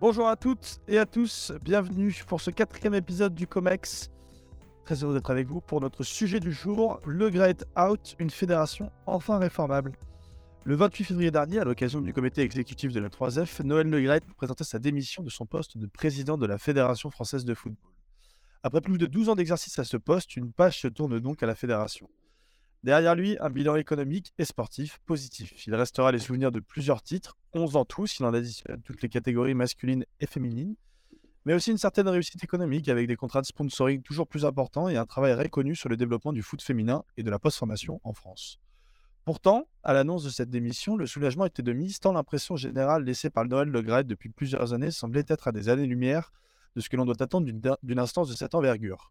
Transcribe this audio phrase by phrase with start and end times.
[0.00, 4.10] Bonjour à toutes et à tous, bienvenue pour ce quatrième épisode du COMEX.
[4.84, 8.90] Très heureux d'être avec vous pour notre sujet du jour, le Great Out, une fédération
[9.06, 9.92] enfin réformable.
[10.64, 14.20] Le 28 février dernier, à l'occasion du comité exécutif de la 3F, Noël Le Gret
[14.36, 17.92] présentait sa démission de son poste de président de la Fédération française de football.
[18.62, 21.46] Après plus de 12 ans d'exercice à ce poste, une page se tourne donc à
[21.46, 22.08] la fédération.
[22.84, 25.66] Derrière lui, un bilan économique et sportif positif.
[25.66, 29.08] Il restera les souvenirs de plusieurs titres, 11 en tout s'il en additionne toutes les
[29.08, 30.76] catégories masculines et féminines,
[31.46, 34.98] mais aussi une certaine réussite économique avec des contrats de sponsoring toujours plus importants et
[34.98, 38.60] un travail reconnu sur le développement du foot féminin et de la post-formation en France.
[39.24, 43.30] Pourtant, à l'annonce de cette démission, le soulagement était de mise tant l'impression générale laissée
[43.30, 46.34] par Noël Le depuis plusieurs années semblait être à des années-lumière
[46.76, 47.50] de ce que l'on doit attendre
[47.82, 49.10] d'une instance de cette envergure.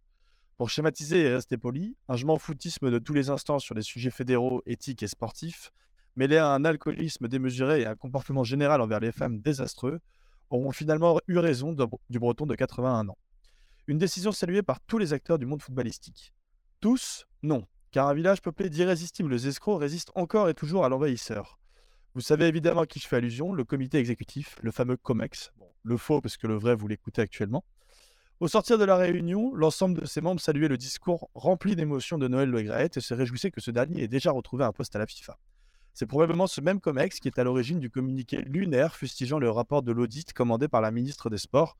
[0.58, 3.82] Pour schématiser et rester poli, un je m'en foutisme de tous les instants sur les
[3.82, 5.72] sujets fédéraux, éthiques et sportifs,
[6.16, 10.00] mêlé à un alcoolisme démesuré et un comportement général envers les femmes désastreux,
[10.52, 11.76] auront finalement eu raison
[12.10, 13.18] du breton de 81 ans.
[13.88, 16.34] Une décision saluée par tous les acteurs du monde footballistique.
[16.80, 21.60] Tous Non, car un village peuplé d'irrésistibles escrocs résiste encore et toujours à l'envahisseur.
[22.14, 25.52] Vous savez évidemment à qui je fais allusion, le comité exécutif, le fameux COMEX.
[25.82, 27.64] le faux parce que le vrai vous l'écoutez actuellement.
[28.40, 32.28] Au sortir de la réunion, l'ensemble de ses membres saluaient le discours rempli d'émotions de
[32.28, 35.00] Noël Le Graët et se réjouissaient que ce dernier ait déjà retrouvé un poste à
[35.00, 35.38] la FIFA.
[35.94, 39.82] C'est probablement ce même COMEX qui est à l'origine du communiqué lunaire fustigeant le rapport
[39.82, 41.78] de l'audit commandé par la ministre des Sports,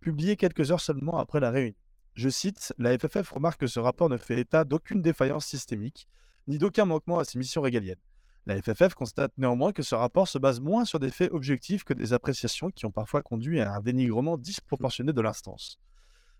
[0.00, 1.76] publié quelques heures seulement après la réunion.
[2.14, 6.08] Je cite, la FFF remarque que ce rapport ne fait état d'aucune défaillance systémique,
[6.46, 7.96] ni d'aucun manquement à ses missions régaliennes.
[8.44, 11.94] La FFF constate néanmoins que ce rapport se base moins sur des faits objectifs que
[11.94, 15.78] des appréciations qui ont parfois conduit à un dénigrement disproportionné de l'instance.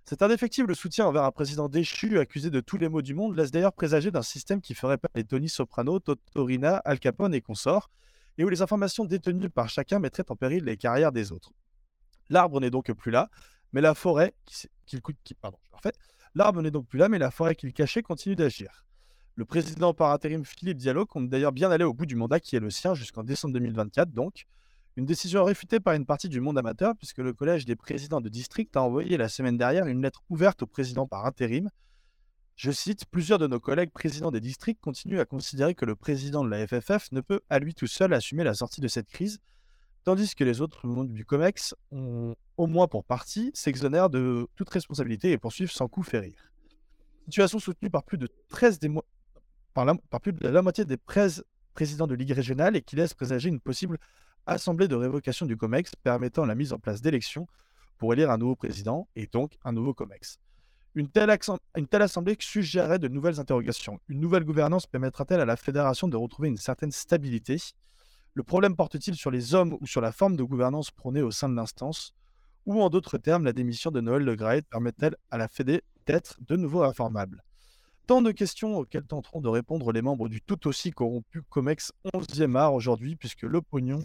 [0.05, 3.53] Cet indéfectible soutien envers un président déchu, accusé de tous les maux du monde, laisse
[3.53, 7.89] d'ailleurs présager d'un système qui ferait peur les Tony Soprano, Totorina, Al Capone et consorts,
[8.37, 11.53] et où les informations détenues par chacun mettraient en péril les carrières des autres.
[12.31, 13.31] L'arbre n'est donc plus là,
[13.73, 14.35] mais la forêt
[14.87, 15.01] qu'il
[15.41, 15.59] pardon,
[16.35, 18.85] l'arbre n'est donc plus là, mais la forêt qu'il cachait continue d'agir.
[19.37, 22.57] Le président par intérim Philippe Diallo compte d'ailleurs bien aller au bout du mandat qui
[22.57, 24.47] est le sien jusqu'en décembre 2024, donc
[24.97, 28.29] une décision réfutée par une partie du monde amateur, puisque le Collège des présidents de
[28.29, 31.71] district a envoyé la semaine dernière une lettre ouverte au président par intérim.
[32.57, 36.45] Je cite, plusieurs de nos collègues présidents des districts continuent à considérer que le président
[36.45, 39.39] de la FFF ne peut à lui tout seul assumer la sortie de cette crise,
[40.05, 44.69] tandis que les autres membres du COMEX, ont, au moins pour partie, s'exonèrent de toute
[44.69, 46.35] responsabilité et poursuivent sans coup férir.
[47.25, 48.91] Situation soutenue par plus de 13 des
[49.73, 53.15] par, par plus de la moitié des 13 présidents de Ligue régionale et qui laisse
[53.15, 53.99] présager une possible
[54.47, 57.47] assemblée de révocation du COMEX permettant la mise en place d'élections
[57.99, 60.39] pour élire un nouveau président et donc un nouveau COMEX.
[60.95, 61.31] Une telle,
[62.03, 63.99] assemblée suggérerait de nouvelles interrogations.
[64.09, 67.57] Une nouvelle gouvernance permettra-t-elle à la fédération de retrouver une certaine stabilité?
[68.35, 71.49] Le problème porte-t-il sur les hommes ou sur la forme de gouvernance prônée au sein
[71.49, 72.13] de l'instance?
[72.67, 76.37] Ou en d'autres termes, la démission de Noël Le Graët permet-elle à la Fédé d'être
[76.47, 77.43] de nouveau réformable
[78.07, 82.57] Tant de questions auxquelles tenteront de répondre les membres du tout aussi corrompu COMEX 11e
[82.57, 84.03] art aujourd'hui, puisque le pognon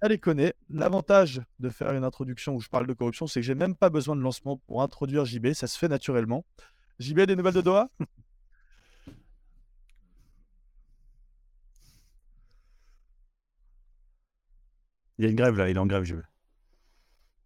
[0.00, 0.54] elle les connaît.
[0.70, 3.90] L'avantage de faire une introduction où je parle de corruption, c'est que j'ai même pas
[3.90, 6.44] besoin de lancement pour introduire JB, ça se fait naturellement.
[6.98, 7.88] JB, des nouvelles de Doha?
[15.18, 16.20] Il y a une grève là, il est en grève, JB.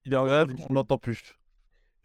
[0.04, 1.36] Il est en grève, on n'entend plus.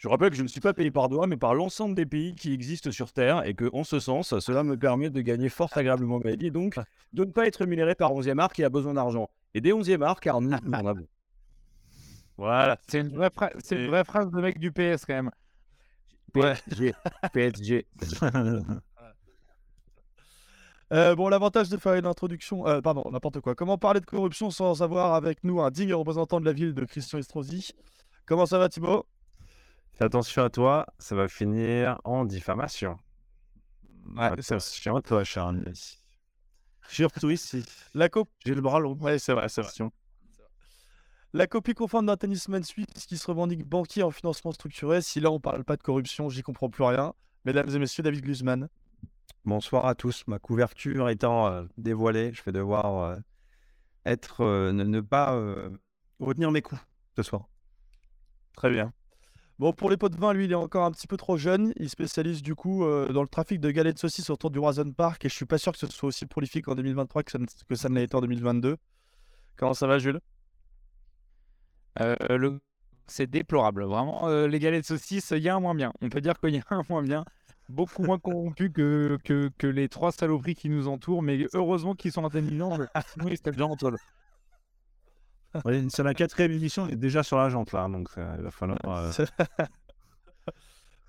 [0.03, 2.35] Je rappelle que je ne suis pas payé par Doha, mais par l'ensemble des pays
[2.35, 5.69] qui existent sur Terre, et que, en ce sens, cela me permet de gagner fort
[5.71, 6.77] agréablement ma vie, et donc
[7.13, 10.03] de ne pas être rémunéré par 11e art qui a besoin d'argent et des 11e
[10.03, 11.07] art car nous en avons.
[12.35, 15.31] Voilà, c'est une, vraie c'est une vraie phrase de mec du PS quand même.
[16.33, 16.93] PSG,
[17.33, 17.85] PSG.
[20.91, 23.55] Euh, bon, l'avantage de faire une introduction, euh, pardon, n'importe quoi.
[23.55, 26.85] Comment parler de corruption sans avoir avec nous un digne représentant de la ville de
[26.85, 27.71] Christian Estrosi?
[28.27, 29.07] Comment ça va, Thibaut?
[29.93, 32.97] Fais attention à toi, ça va finir en diffamation.
[34.15, 35.51] Ouais, attention à toi, cher
[36.87, 37.63] Surtout ici.
[37.93, 38.31] La copie.
[38.45, 38.95] J'ai le bras long.
[38.95, 39.71] Ouais, c'est vrai, c'est vrai.
[41.35, 45.01] La copie conforme d'un tennisman suisse qui se revendique banquier en financement structuré.
[45.01, 47.13] Si là on parle pas de corruption, j'y comprends plus rien.
[47.45, 48.69] Mesdames et messieurs, David Glusman.
[49.45, 50.23] Bonsoir à tous.
[50.27, 53.15] Ma couverture étant euh, dévoilée, je vais devoir euh,
[54.05, 55.35] être euh, ne, pas
[56.19, 56.81] retenir mes coups
[57.15, 57.47] ce soir.
[58.55, 58.93] Très bien.
[59.59, 61.73] Bon, pour les pots de vin, lui, il est encore un petit peu trop jeune.
[61.77, 64.91] Il spécialise du coup euh, dans le trafic de galettes de saucisses autour du Roison
[64.91, 67.37] Park et je suis pas sûr que ce soit aussi prolifique en 2023 que ça,
[67.75, 68.77] ça ne l'a été en 2022.
[69.55, 70.19] Comment ça va, Jules?
[71.99, 72.59] Euh, le...
[73.05, 73.83] C'est déplorable.
[73.83, 75.93] Vraiment, euh, les galettes de saucisses, il y a un moins bien.
[76.01, 77.23] On peut dire qu'il y a un moins bien.
[77.69, 82.25] beaucoup moins corrompus que, que, les trois saloperies qui nous entourent, mais heureusement qu'ils sont
[82.25, 82.77] intelligents,
[83.13, 83.97] sinon ils se tapent déjà eux.
[85.89, 88.51] C'est la quatrième émission, on est déjà sur la jante là, donc ça, il va
[88.51, 88.79] falloir.
[88.85, 89.11] euh,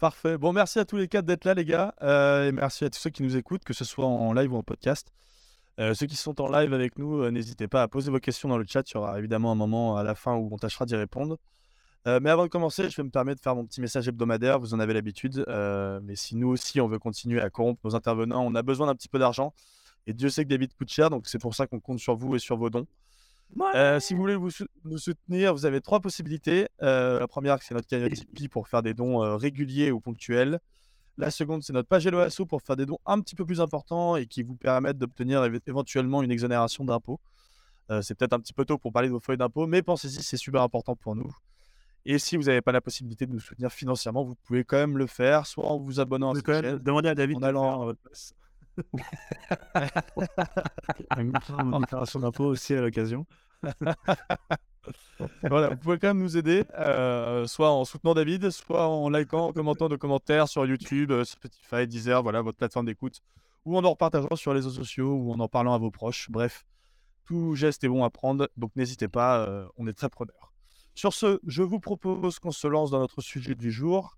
[0.01, 0.37] Parfait.
[0.37, 1.95] Bon, merci à tous les quatre d'être là, les gars.
[2.03, 4.57] Euh, et merci à tous ceux qui nous écoutent, que ce soit en live ou
[4.57, 5.13] en podcast.
[5.81, 8.49] Euh, ceux qui sont en live avec nous, euh, n'hésitez pas à poser vos questions
[8.49, 8.89] dans le chat.
[8.91, 11.39] Il y aura évidemment un moment à la fin où on tâchera d'y répondre.
[12.07, 14.61] Euh, mais avant de commencer, je vais me permettre de faire mon petit message hebdomadaire.
[14.61, 15.45] Vous en avez l'habitude.
[15.49, 18.87] Euh, mais si nous aussi, on veut continuer à corrompre nos intervenants, on a besoin
[18.89, 19.55] d'un petit peu d'argent.
[20.07, 22.37] Et Dieu sait que David coûte cher, donc c'est pour ça qu'on compte sur vous
[22.37, 22.87] et sur vos dons.
[23.75, 26.69] Euh, si vous voulez vous sou- nous soutenir, vous avez trois possibilités.
[26.83, 30.59] Euh, la première, c'est notre cagnotte Tipeee pour faire des dons euh, réguliers ou ponctuels.
[31.17, 33.61] La seconde, c'est notre page Hello Asso pour faire des dons un petit peu plus
[33.61, 37.21] importants et qui vous permettent d'obtenir éve- éventuellement une exonération d'impôts.
[38.01, 40.39] C'est peut-être un petit peu tôt pour parler de vos feuilles d'impôts, mais pensez-y, c'est
[40.39, 41.31] super important pour nous.
[42.07, 44.97] Et si vous n'avez pas la possibilité de nous soutenir financièrement, vous pouvez quand même
[44.99, 46.79] le faire, soit en vous abonnant à cette quand chaîne.
[46.79, 48.35] demander à David en allant- à votre place.
[51.19, 51.33] Une
[52.21, 53.27] d'impôt aussi à l'occasion.
[55.43, 59.49] voilà, vous pouvez quand même nous aider, euh, soit en soutenant David, soit en likant,
[59.49, 63.21] en commentant nos commentaires sur YouTube, euh, Spotify, Deezer, voilà, votre plateforme d'écoute,
[63.65, 66.31] ou en en repartageant sur les réseaux sociaux, ou en en parlant à vos proches.
[66.31, 66.65] Bref,
[67.25, 70.53] tout geste est bon à prendre, donc n'hésitez pas, euh, on est très preneurs.
[70.95, 74.17] Sur ce, je vous propose qu'on se lance dans notre sujet du jour,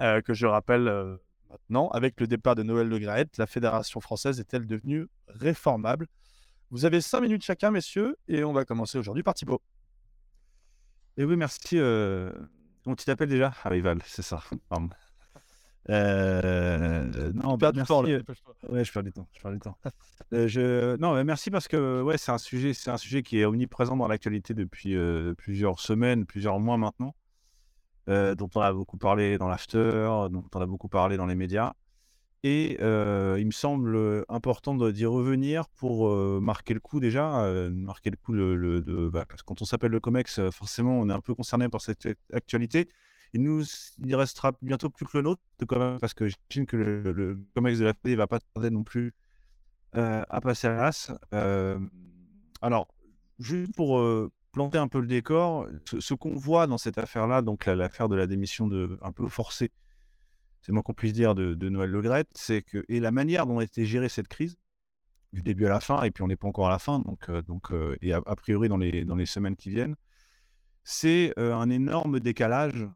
[0.00, 1.18] euh, que je rappelle
[1.50, 1.88] maintenant.
[1.88, 6.06] Avec le départ de Noël Le Graët, la Fédération française est-elle devenue réformable?
[6.70, 9.60] Vous avez cinq minutes chacun, messieurs, et on va commencer aujourd'hui par Thibaut.
[11.16, 11.78] Et oui, merci.
[11.78, 12.32] Euh...
[12.84, 14.42] Comment tu t'appelles déjà Ah oui, Val, c'est ça.
[14.68, 14.88] Pardon.
[15.88, 17.32] Euh...
[17.32, 18.22] Non, On perd du temps, là, euh.
[18.68, 19.26] Ouais, je perds du temps.
[19.32, 19.76] Je perds du temps.
[20.32, 20.96] Euh, je...
[20.98, 23.96] Non, mais merci parce que ouais, c'est un sujet, c'est un sujet qui est omniprésent
[23.96, 27.16] dans l'actualité depuis euh, plusieurs semaines, plusieurs mois maintenant,
[28.06, 29.90] dont on a beaucoup parlé dans l'after,
[30.30, 31.72] dont on a beaucoup parlé dans les médias.
[32.42, 37.46] Et euh, il me semble euh, important d'y revenir pour euh, marquer le coup déjà,
[37.70, 41.12] marquer le coup le, bah, parce que quand on s'appelle le COMEX, forcément, on est
[41.12, 42.88] un peu concerné par cette actualité.
[43.34, 43.62] Il nous,
[44.04, 47.78] il restera bientôt plus que le nôtre, quand même, parce que j'imagine que le, COMEX
[47.78, 49.12] de la FD va pas tarder non plus
[49.92, 51.12] à passer à l'as.
[52.62, 52.88] Alors,
[53.38, 54.02] juste pour
[54.52, 58.08] planter un peu le décor, ce, ce qu'on voit dans cette affaire-là, donc la- l'affaire
[58.08, 59.70] de la démission de, un peu forcée,
[60.60, 63.46] c'est moins qu'on puisse dire, de, de Noël Le Graët, c'est que, et la manière
[63.46, 64.56] dont a été gérée cette crise,
[65.32, 67.28] du début à la fin, et puis on n'est pas encore à la fin, donc,
[67.28, 69.96] euh, donc euh, et a, priori dans les, dans les semaines qui viennent,
[70.82, 72.88] c'est euh, un énorme décalage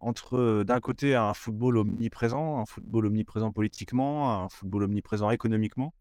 [0.00, 5.92] entre d'un côté un football omniprésent, un football omniprésent politiquement, un football omniprésent économiquement,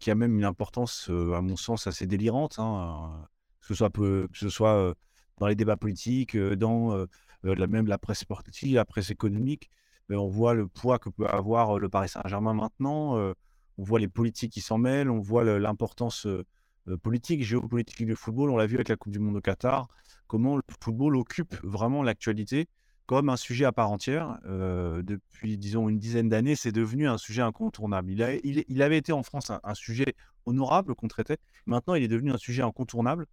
[0.00, 3.26] qui a même une importance, à mon sens, assez délirante, hein,
[3.60, 4.94] que ce soit, peu- que ce soit
[5.36, 7.06] dans les débats politiques, dans
[7.54, 9.70] même la presse sportive, la presse économique.
[10.08, 13.34] Mais on voit le poids que peut avoir euh, le Paris Saint-Germain maintenant, euh,
[13.78, 16.44] on voit les politiques qui s'en mêlent, on voit l'importance euh,
[16.88, 18.50] euh, politique, géopolitique du football.
[18.50, 19.88] On l'a vu avec la Coupe du Monde au Qatar,
[20.26, 22.68] comment le football occupe vraiment l'actualité
[23.06, 24.38] comme un sujet à part entière.
[24.46, 28.10] Euh, depuis, disons, une dizaine d'années, c'est devenu un sujet incontournable.
[28.10, 30.14] Il, avait été en France un, sujet
[30.44, 31.38] honorable qu'on traitait.
[31.66, 33.26] Maintenant, il est devenu un sujet incontournable,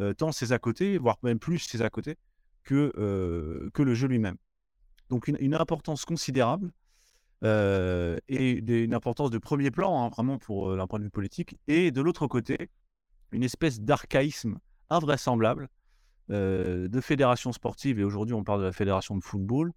[0.00, 2.16] euh, tant ses à côté, voire même plus ses à côté,
[2.64, 4.36] que, euh, que le jeu lui-même.
[5.10, 6.72] Donc, une, importance considérable
[7.44, 11.10] euh, et une importance de premier plan, hein, vraiment pour euh, d'un point de vue
[11.10, 11.56] politique.
[11.68, 12.70] Et de l'autre côté,
[13.30, 14.58] une espèce d'archaïsme
[14.90, 15.68] invraisemblable
[16.28, 19.72] de fédération sportive, et aujourd'hui on parle de la fédération de football,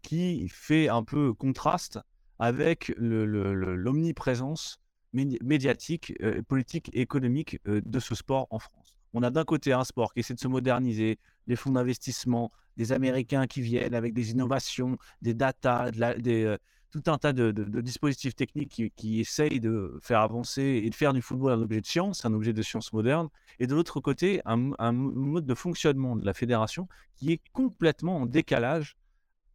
[0.00, 1.98] qui fait un peu contraste
[2.38, 4.80] avec l'omniprésence
[5.12, 6.14] médi- médiatique,
[6.48, 8.95] politique et économique de ce sport en France.
[9.14, 12.92] On a d'un côté un sport qui essaie de se moderniser, des fonds d'investissement, des
[12.92, 16.56] Américains qui viennent avec des innovations, des data, de euh,
[16.90, 21.12] tout un tas de, dispositifs techniques qui, qui essayent de faire avancer et de faire
[21.12, 24.40] du football un objet de science, un objet de science moderne, et de l'autre côté,
[24.44, 28.96] un, mode de fonctionnement de la fédération qui est complètement en décalage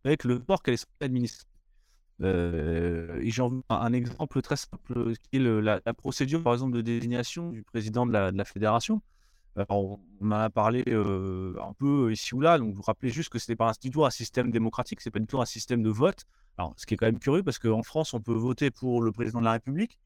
[0.04, 1.48] avec le sport qu'elle est censée administrer.
[2.22, 6.82] Euh, et j'en veux un, exemple très simple, qui est la, procédure, par exemple, de
[6.82, 9.02] désignation du président de la fédération.
[9.56, 13.40] Alors, on en a parlé un peu ici ou là, donc vous rappelez juste que
[13.40, 15.90] ce n'est pas du tout un système démocratique, c'est pas du tout un système de
[15.90, 16.26] vote.
[16.58, 19.12] Alors, ce qui est quand même curieux, parce qu'en France, on peut voter pour le
[19.12, 19.98] président de la République,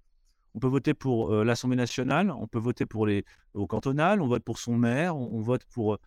[0.56, 4.44] on peut voter pour l'Assemblée nationale, on peut voter pour les au cantonal, on vote
[4.44, 5.98] pour son maire, on, vote pour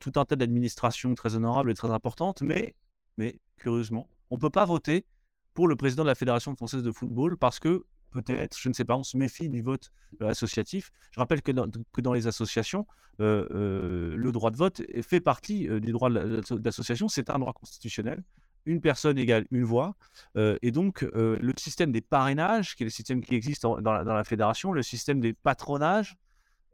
[0.00, 2.74] tout un tas d'administrations très honorables et très importantes, mais,
[3.16, 5.06] mais curieusement, on ne peut pas voter
[5.54, 8.84] pour le président de la Fédération française de football parce que peut-être, je ne sais
[8.84, 9.90] pas, on se méfie du vote
[10.20, 10.92] euh, associatif.
[11.10, 12.86] Je rappelle que dans, les associations,
[13.20, 17.52] euh, euh, le droit de vote fait partie euh, du droit d'association, c'est un droit
[17.52, 18.22] constitutionnel.
[18.64, 19.96] une personne égale une voix.
[20.36, 24.72] Et donc, le système des parrainages, qui est le système qui existe dans, la, fédération,
[24.72, 26.16] le système des patronages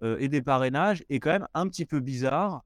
[0.02, 2.64] et des parrainages est quand même un petit peu bizarre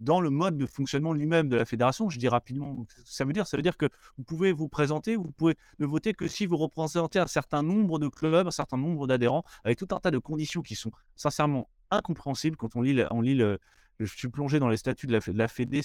[0.00, 2.10] dans le mode de fonctionnement lui-même de la fédération.
[2.10, 3.86] Je dis rapidement, ça veut dire, ça veut dire que
[4.18, 7.98] vous pouvez vous présenter, vous pouvez ne voter que si vous représentez un certain nombre
[7.98, 11.68] de clubs, un certain nombre d'adhérents, avec tout un tas de conditions qui sont sincèrement
[11.90, 13.40] incompréhensibles quand on lit, on lit
[14.00, 15.82] je suis plongé dans les statuts de la, de Fédé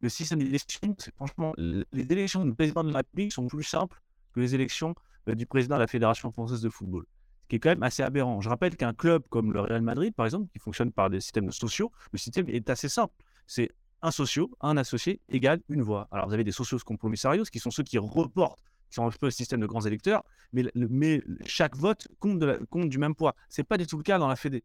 [0.00, 4.00] le système d'élection, c'est franchement, les élections du président de la République sont plus simples
[4.32, 4.94] que les élections
[5.28, 7.04] euh, du président de la Fédération française de football.
[7.50, 8.40] Qui est quand même assez aberrant.
[8.40, 11.50] Je rappelle qu'un club comme le Real Madrid, par exemple, qui fonctionne par des systèmes
[11.50, 13.12] sociaux, le système est assez simple.
[13.48, 16.06] C'est un socio, un associé égale une voix.
[16.12, 19.26] Alors vous avez des socios compromissarios, qui sont ceux qui reportent, qui sont un peu
[19.26, 23.34] le système de grands électeurs, mais, chaque vote compte, du même poids.
[23.48, 24.62] Ce n'est pas du tout le cas dans la Fédé.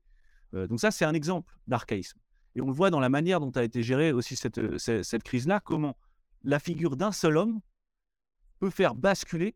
[0.54, 2.20] Euh, donc ça, c'est un exemple d'archaïsme.
[2.54, 5.24] Et on le voit dans la manière dont a été gérée aussi cette, euh, cette,
[5.24, 5.98] crise-là, comment
[6.44, 7.62] la figure d'un seul homme
[8.60, 9.56] peut faire basculer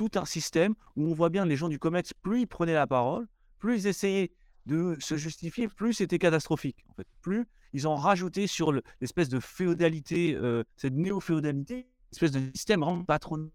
[0.00, 2.86] tout un système où on voit bien les gens du COMEX, plus ils prenaient la
[2.86, 3.26] parole,
[3.58, 4.32] plus ils essayaient
[4.64, 6.86] de se justifier, plus c'était catastrophique.
[7.20, 13.04] Plus ils ont rajouté sur l'espèce de féodalité, euh, cette néo-féodalité, espèce de système vraiment
[13.04, 13.50] patronal,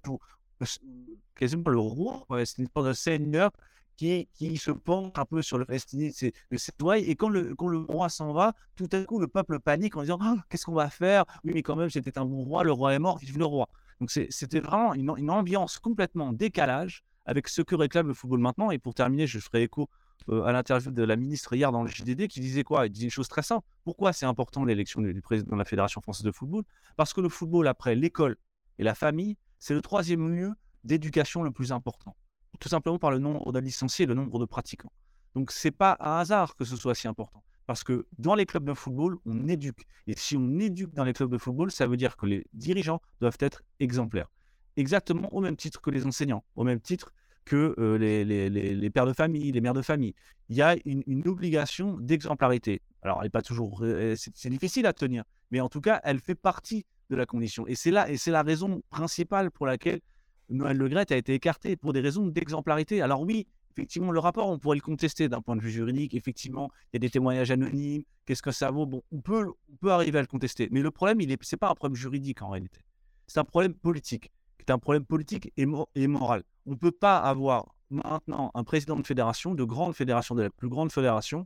[1.34, 3.50] quasiment le roi, c'est une sorte de seigneur
[3.98, 7.00] qui, qui se penche un peu sur le destiné de ses doigts.
[7.00, 10.02] Et quand le, quand le roi s'en va, tout à coup, le peuple panique en
[10.02, 11.26] disant «Ah, Qu'est-ce qu'on va faire?
[11.44, 13.68] Oui, mais quand même, c'était un bon roi, le roi est mort, vive le roi.
[14.00, 18.72] Donc c'était vraiment une, ambiance complètement décalage avec ce que réclame le football maintenant.
[18.72, 19.90] Et pour terminer, je ferai écho
[20.30, 22.88] euh, à l'interview de la ministre hier dans le JDD qui disait quoi?
[22.88, 23.66] Il disait une chose très simple.
[23.84, 26.64] Pourquoi c'est important l'élection du, président de la Fédération française de football?
[26.98, 28.38] Parce que le football, après l'école
[28.80, 32.16] et la famille, c'est le troisième lieu d'éducation le plus important
[32.60, 34.92] tout simplement par le nombre de licenciés et le nombre de pratiquants.
[35.36, 37.44] Donc, ce n'est pas un hasard que ce soit si important.
[37.66, 39.86] Parce que dans les clubs de football, on éduque.
[40.08, 43.02] Et si on éduque dans les clubs de football, ça veut dire que les dirigeants
[43.22, 44.30] doivent être exemplaires.
[44.78, 47.12] Exactement au même titre que les enseignants, au même titre
[47.46, 50.14] que euh, les, pères de famille, les mères de famille.
[50.50, 52.82] Il y a une, obligation d'exemplarité.
[53.02, 53.84] Alors, n'est pas toujours.
[54.16, 57.68] C'est difficile à tenir, mais en tout cas, elle fait partie de la condition.
[57.68, 60.02] Et c'est et c'est la raison principale pour laquelle
[60.50, 63.02] Noël Le Gret a été écarté pour des raisons d'exemplarité.
[63.02, 66.14] Alors oui, effectivement, le rapport, on pourrait le contester d'un point de vue juridique.
[66.14, 68.04] Effectivement, il y a des témoignages anonymes.
[68.26, 68.86] Qu'est-ce que ça vaut?
[68.86, 70.70] Bon, on peut, on peut arriver à le contester.
[70.72, 72.80] Mais le problème, ce n'est pas un problème juridique en réalité.
[73.28, 74.32] C'est un problème politique.
[74.60, 75.66] C'est un problème politique et,
[76.08, 76.44] moral.
[76.66, 80.50] On ne peut pas avoir maintenant un président de fédération, de grande fédération, de la
[80.50, 81.46] plus grande fédération,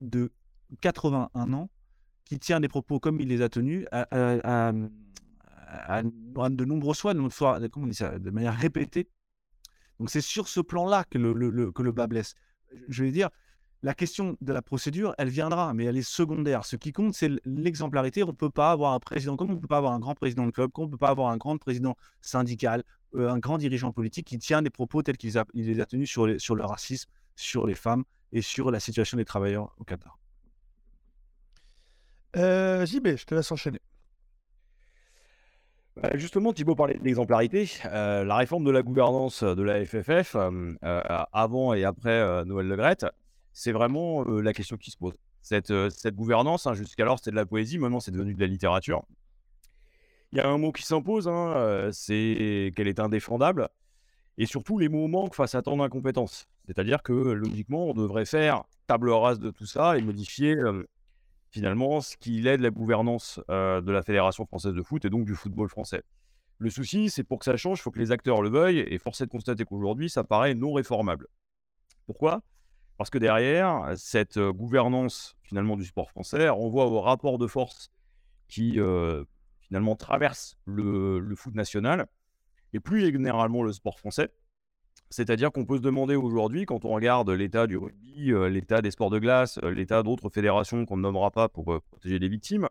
[0.00, 0.32] de
[0.80, 1.70] 81 ans,
[2.24, 7.86] qui tient des propos comme il les a tenus à, de nombreuses fois, de, comment
[7.86, 9.08] on dit ça, de manière répétée.
[9.98, 12.34] Donc c'est sur ce plan-là que le, que le bas blesse.
[12.88, 13.30] Je vais dire,
[13.82, 16.64] la question de la procédure, elle viendra, mais elle est secondaire.
[16.64, 18.22] Ce qui compte, c'est l'exemplarité.
[18.22, 20.14] On ne peut pas avoir un président, comme on ne peut pas avoir un grand
[20.14, 22.82] président de club, comme on ne peut pas avoir un grand président syndical,
[23.14, 26.40] euh, un grand dirigeant politique qui tient des propos tels qu'il les a tenus sur,
[26.40, 30.18] sur le racisme, sur les femmes et sur la situation des travailleurs au Qatar.
[32.36, 33.80] Euh, je te laisse enchaîner.
[35.96, 37.70] Bah, justement, Thibaut parlait d'exemplarité.
[37.86, 41.00] Euh, la réforme de la gouvernance de la FFF, euh, euh,
[41.32, 42.96] avant et après Noël Le Gret,
[43.52, 45.14] c'est vraiment la question qui se pose.
[45.40, 45.72] Cette,
[46.14, 49.04] gouvernance, hein, jusqu'alors c'était de la poésie, maintenant c'est devenu de la littérature.
[50.32, 53.68] Il y a un mot qui s'impose, hein, c'est qu'elle est indéfendable.
[54.36, 56.48] Et surtout, les mots manquent face à tant d'incompétences.
[56.66, 60.56] C'est-à-dire que logiquement, on devrait faire table rase de tout ça et modifier
[61.54, 65.36] finalement ce qui aide la gouvernance de la Fédération française de foot et donc du
[65.36, 66.02] football français.
[66.58, 68.98] Le souci, c'est pour que ça change, il faut que les acteurs le veuillent, et
[68.98, 71.28] force est de constater qu'aujourd'hui, ça paraît non réformable.
[72.06, 72.42] Pourquoi?
[72.96, 77.92] Parce que derrière, cette gouvernance finalement du sport français renvoie au rapport de force
[78.48, 78.78] qui
[79.60, 82.06] finalement traverse le, foot national,
[82.72, 84.28] et plus généralement le sport français.
[85.14, 88.90] C'est-à-dire qu'on peut se demander aujourd'hui, quand on regarde l'état du rugby, euh, l'état des
[88.90, 92.28] sports de glace, euh, l'état d'autres fédérations qu'on ne nommera pas pour euh, protéger les
[92.28, 92.68] victimes,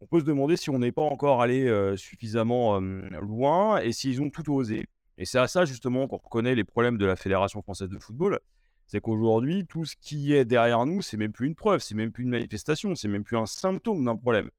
[0.00, 4.30] on peut se demander si on n'est pas encore allé suffisamment loin et s'ils ont
[4.30, 4.84] tout osé.
[5.16, 8.40] Et c'est à ça justement qu'on reconnaît les problèmes de la Fédération française de football.
[8.88, 12.10] C'est qu'aujourd'hui, tout ce qui est derrière nous, c'est même plus une preuve, c'est même
[12.10, 14.50] plus une manifestation, c'est même plus un symptôme d'un problème.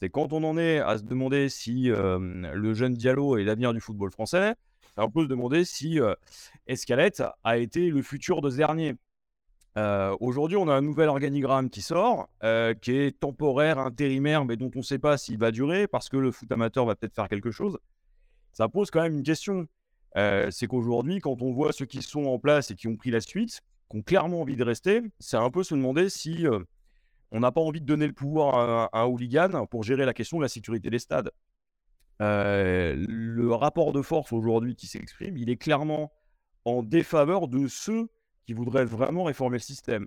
[0.00, 3.80] C'est quand on en est à se demander si le jeune Diallo est l'avenir du
[3.80, 4.54] football français,
[4.96, 6.14] on peut se demander si euh,
[6.66, 8.94] Escalette a été le futur de ce dernier.
[9.78, 14.56] Euh, aujourd'hui, on a un nouvel organigramme qui sort, euh, qui est temporaire, intérimaire, mais
[14.56, 17.14] dont on ne sait pas s'il va durer, parce que le foot amateur va peut-être
[17.14, 17.78] faire quelque chose.
[18.52, 19.66] Ça pose quand même une question.
[20.14, 23.22] c'est qu'aujourd'hui, quand on voit ceux qui sont en place et qui ont pris la
[23.22, 26.44] suite, qui ont clairement envie de rester, c'est un peu se demander si
[27.30, 30.12] on n'a pas envie de donner le pouvoir à, à, un hooligan pour gérer la
[30.12, 31.30] question de la sécurité des stades.
[32.22, 36.12] Euh, le rapport de force aujourd'hui qui s'exprime, il est clairement
[36.64, 38.08] en défaveur de ceux
[38.46, 40.06] qui voudraient vraiment réformer le système.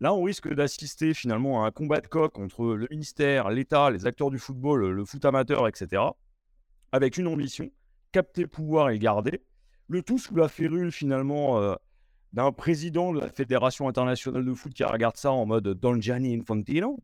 [0.00, 4.06] Là, on risque d'assister finalement à un combat de coq entre le ministère, l'État, les
[4.06, 6.02] acteurs du football, le foot amateur, etc.,
[6.92, 7.70] avec une ambition,
[8.12, 9.42] capter pouvoir et le garder,
[9.88, 11.74] le tout sous la férule finalement euh,
[12.34, 16.36] d'un président de la Fédération internationale de foot qui regarde ça en mode Don Gianni
[16.36, 16.98] Infantino.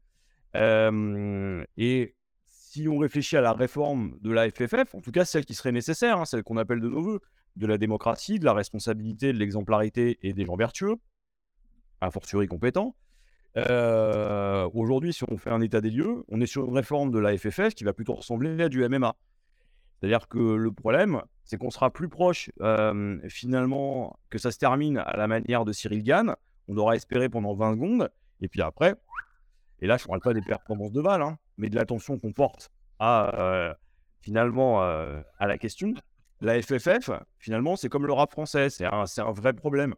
[0.56, 2.14] Euh, et
[2.70, 5.72] si on réfléchit à la réforme de la FFF, en tout cas celle qui serait
[5.72, 7.20] nécessaire, hein, celle qu'on appelle de nos voeux,
[7.56, 10.94] de la démocratie, de la responsabilité, de l'exemplarité et des gens vertueux,
[12.00, 12.94] a fortiori compétents.
[13.56, 17.18] Euh, aujourd'hui, si on fait un état des lieux, on est sur une réforme de
[17.18, 19.16] la FFF qui va plutôt ressembler à du MMA.
[19.98, 24.98] C'est-à-dire que le problème, c'est qu'on sera plus proche euh, finalement que ça se termine
[24.98, 26.36] à la manière de Cyril Gann.
[26.68, 28.10] On aura espéré pendant 20 secondes,
[28.40, 28.94] et puis après,
[29.80, 32.32] et là je ne parle pas des performances de Val, hein, mais de l'attention qu'on
[32.32, 33.74] porte à euh,
[34.20, 35.94] finalement à la question.
[36.40, 39.94] La FFF, finalement, c'est comme le rap français, c'est un, un vrai problème.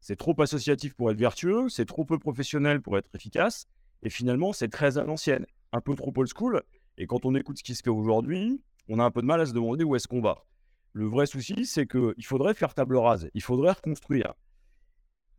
[0.00, 3.66] C'est trop associatif pour être vertueux, c'est trop peu professionnel pour être efficace,
[4.02, 6.62] et finalement, c'est très à l'ancienne, un peu trop old school.
[6.98, 9.40] Et quand on écoute ce qui se fait aujourd'hui, on a un peu de mal
[9.40, 10.44] à se demander où est-ce qu'on va.
[10.92, 14.34] Le vrai souci, c'est qu'il faudrait faire table rase, il faudrait reconstruire.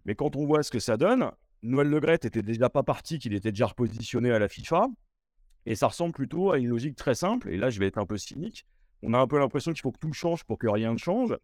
[0.06, 3.34] Mais quand on voit ce que ça donne, Noël Legret était déjà pas parti, qu'il
[3.34, 4.88] était déjà repositionné à la FIFA,
[5.66, 8.06] et ça ressemble plutôt à une logique très simple, et là je vais être un
[8.06, 8.66] peu cynique,
[9.02, 11.36] on a un peu l'impression qu'il faut que tout change pour que rien ne change,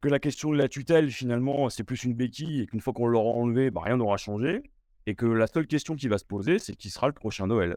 [0.00, 3.06] que la question de la tutelle, finalement, c'est plus une béquille et qu'une fois qu'on
[3.06, 4.62] l'aura enlevé, bah, rien n'aura changé.
[5.06, 7.76] Et que la seule question qui va se poser, c'est qui sera le prochain Noël.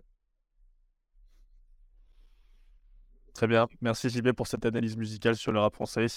[3.34, 3.68] Très bien.
[3.80, 6.08] Merci JB pour cette analyse musicale sur le rap français.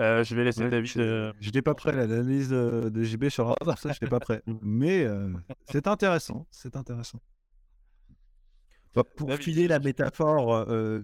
[0.00, 0.86] Euh, je vais laisser David.
[0.86, 4.42] Je n'étais pas prêt l'analyse de, JB sur le rap français, je n'étais pas prêt.
[4.62, 5.32] Mais euh,
[5.70, 6.46] c'est intéressant.
[6.50, 7.20] C'est intéressant.
[8.98, 11.00] Bah, pour filer la métaphore euh,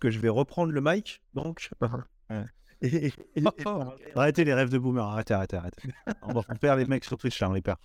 [0.00, 1.22] que je vais reprendre le mic.
[1.34, 1.70] Donc,
[4.16, 5.88] arrêtez les rêves de boomer, arrêtez, arrêtez, arrêtez.
[6.22, 7.78] On va faire les mecs sur Twitch, là, on les perd.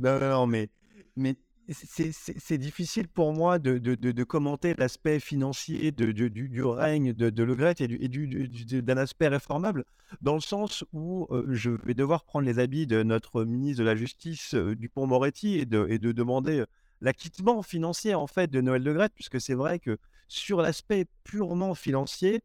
[0.00, 0.68] non, non, non, mais,
[1.16, 1.34] mais
[1.72, 7.30] c'est difficile pour moi de, de, de, commenter l'aspect financier de, du, du, règne de,
[7.30, 9.84] de Le Gret et, du, d'un aspect réformable,
[10.20, 13.86] dans le sens où euh, je vais devoir prendre les habits de notre ministre de
[13.86, 16.66] la Justice, euh, Dupont-Moretti, et de, et de demander euh,
[17.02, 21.74] l'acquittement financier en fait de Noël Le Gret, puisque c'est vrai que sur l'aspect purement
[21.74, 22.42] financier,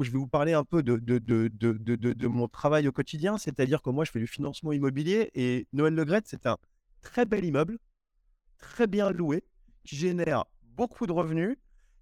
[0.00, 3.82] je vais vous parler un peu de, de, de, de mon travail au quotidien, c'est-à-dire
[3.82, 6.56] que moi, je fais du financement immobilier et Noël Le Gret, c'est un
[7.02, 7.78] très bel immeuble,
[8.56, 9.44] très bien loué,
[9.84, 11.56] qui génère beaucoup de revenus,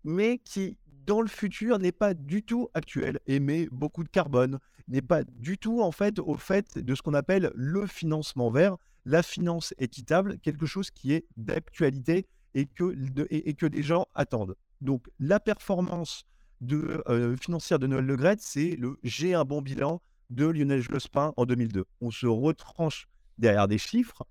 [0.05, 5.03] mais qui, dans le futur, n'est pas du tout actuel, émet beaucoup de carbone, n'est
[5.03, 9.23] pas du tout, en fait, au fait de ce qu'on appelle le financement vert, la
[9.23, 14.57] finance équitable, quelque chose qui est d'actualité et que, les gens attendent.
[14.81, 16.25] Donc, la performance
[16.71, 21.47] euh, financière de Noël Legret, c'est le J'ai un bon bilan de Lionel Jospin en
[21.47, 21.85] 2002.
[22.01, 23.07] On se retranche
[23.39, 24.27] derrière des chiffres,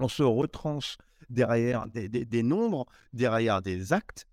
[0.00, 0.96] on se retranche
[1.30, 4.26] derrière des, nombres, derrière des actes.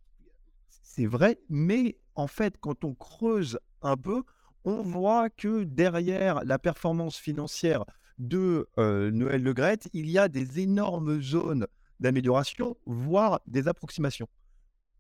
[0.82, 4.24] C'est vrai, mais en fait, quand on creuse un peu,
[4.64, 7.86] on voit que derrière la performance financière
[8.20, 11.68] de euh, Noël Legret, il y a des énormes zones
[12.00, 14.28] d'amélioration, voire des approximations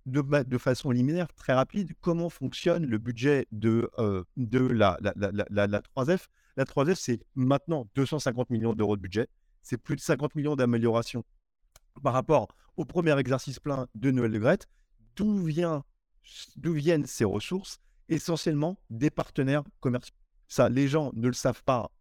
[0.05, 5.82] de, façon liminaire, très rapide, comment fonctionne le budget de, euh, la, la, la, la,
[5.82, 6.27] 3F.
[6.58, 9.27] La 3F, c'est maintenant 250 millions d'euros de budget.
[9.62, 11.23] C'est plus de 50 millions d'améliorations
[12.01, 14.67] par rapport au premier exercice plein de Noël de Grette.
[15.15, 17.79] D'où viennent ces ressources?
[18.08, 20.15] Essentiellement des partenaires commerciaux.
[20.49, 21.91] Ça, les gens ne le savent pas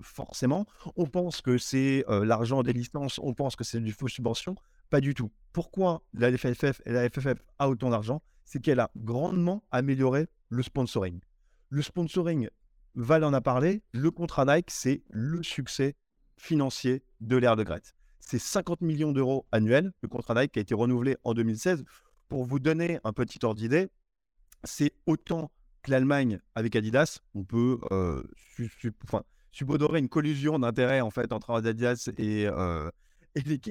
[0.00, 0.66] forcément.
[0.94, 4.54] On pense que c'est l'argent des licences, on pense que c'est du faux subvention.
[4.90, 5.32] Pas du tout.
[5.52, 8.22] Pourquoi la FFF, la FFF a autant d'argent?
[8.44, 11.18] C'est qu'elle a grandement amélioré le sponsoring.
[11.70, 12.50] Le sponsoring,
[12.94, 15.96] Val en a parlé, le contrat Nike, c'est le succès
[16.36, 17.94] financier de l'ère de Grette.
[18.20, 21.84] C'est 50 millions d'euros annuels, le contrat Nike qui a été renouvelé en 2016.
[22.28, 23.88] Pour vous donner un petit ordre d'idée,
[24.62, 25.50] c'est autant
[25.88, 27.20] l'Allemagne avec Adidas.
[27.34, 28.22] On peut euh,
[29.96, 32.90] une collusion d'intérêts en fait entre Adidas et, euh,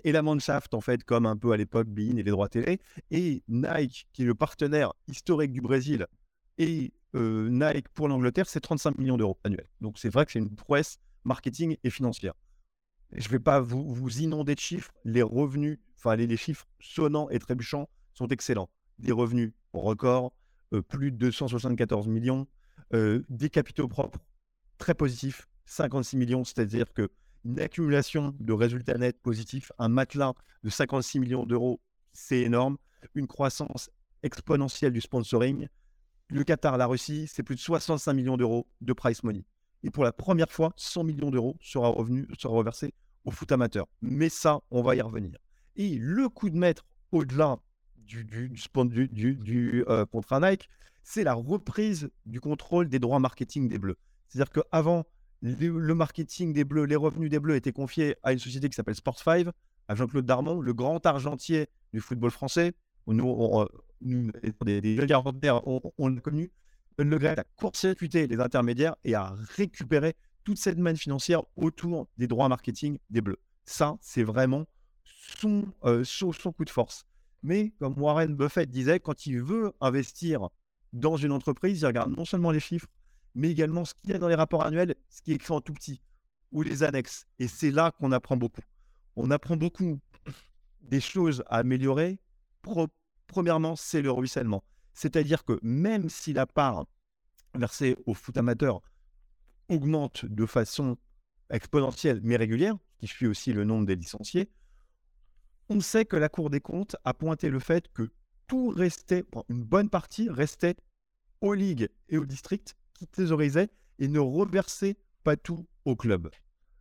[0.04, 2.80] et, la Mannschaft, en fait, comme un peu à l'époque Bein et les droits télé,
[3.12, 6.06] et Nike, qui est le partenaire historique du Brésil,
[6.58, 9.69] et euh, Nike pour l'Angleterre, c'est 35 millions d'euros annuels.
[9.82, 12.34] Donc c'est vrai que c'est une prouesse marketing et financière.
[13.12, 14.91] je ne vais pas vous, vous, inonder de chiffres.
[15.06, 18.69] Les revenus, enfin les, chiffres sonnants et trébuchants sont excellents.
[18.99, 20.34] Des revenus records,
[20.81, 22.47] plus de 274 millions,
[22.93, 24.19] euh, des capitaux propres
[24.77, 27.09] très positifs, 56 millions, c'est-à-dire que
[27.45, 30.33] une accumulation de résultats nets positifs, un matelas
[30.63, 31.81] de 56 millions d'euros,
[32.13, 32.77] c'est énorme.
[33.15, 33.89] Une croissance
[34.23, 35.67] exponentielle du sponsoring.
[36.29, 39.45] Le Qatar, la Russie, c'est plus de 65 millions d'euros de price money.
[39.83, 41.93] Et pour la première fois, 100 millions d'euros sera,
[42.38, 42.93] sera reversé
[43.25, 43.88] au foot amateur.
[44.01, 45.38] Mais ça, on va y revenir.
[45.75, 47.57] Et le coup de maître, au-delà
[48.05, 50.69] du, du, du, du, euh, Nike,
[51.03, 53.97] c'est la reprise du contrôle des droits marketing des Bleus.
[54.27, 55.05] C'est-à-dire qu'avant,
[55.41, 58.95] le marketing des Bleus, les revenus des Bleus étaient confiés à une société qui s'appelle
[58.95, 59.49] Sports5,
[59.87, 62.73] à Jean-Claude Darmon, le grand argentier du football français.
[63.07, 63.67] Nous, on,
[64.01, 64.31] nous
[64.65, 65.13] des, des
[65.97, 66.51] on, l'a connu.
[66.97, 72.47] Le a court-circuité les intermédiaires et a récupéré toute cette manne financière autour des droits
[72.47, 73.39] marketing des Bleus.
[73.65, 74.65] Ça, c'est vraiment
[75.03, 77.05] son, euh, son, coup de force.
[77.43, 80.49] Mais comme Warren Buffett disait, quand il veut investir
[80.93, 82.88] dans une entreprise, il regarde non seulement les chiffres,
[83.36, 85.60] mais également ce qu'il y a dans les rapports annuels, ce qui est écrit en
[85.60, 86.01] tout petit,
[86.51, 87.27] ou les annexes.
[87.39, 88.62] Et c'est là qu'on apprend beaucoup.
[89.15, 89.99] On apprend beaucoup
[90.82, 92.19] des choses à améliorer.
[93.27, 94.63] premièrement, c'est le ruissellement.
[94.93, 96.86] C'est-à-dire que même si la part
[97.56, 98.82] versée au foot amateur
[99.69, 100.97] augmente de façon
[101.49, 104.49] exponentielle mais régulière, qui suit aussi le nombre des licenciés,
[105.73, 108.12] on sait que la Cour des comptes a pointé le fait que
[108.47, 110.75] tout restait, une bonne partie restait
[111.41, 116.29] aux ligues et aux districts qui thésaurisaient et ne reversaient pas tout au club.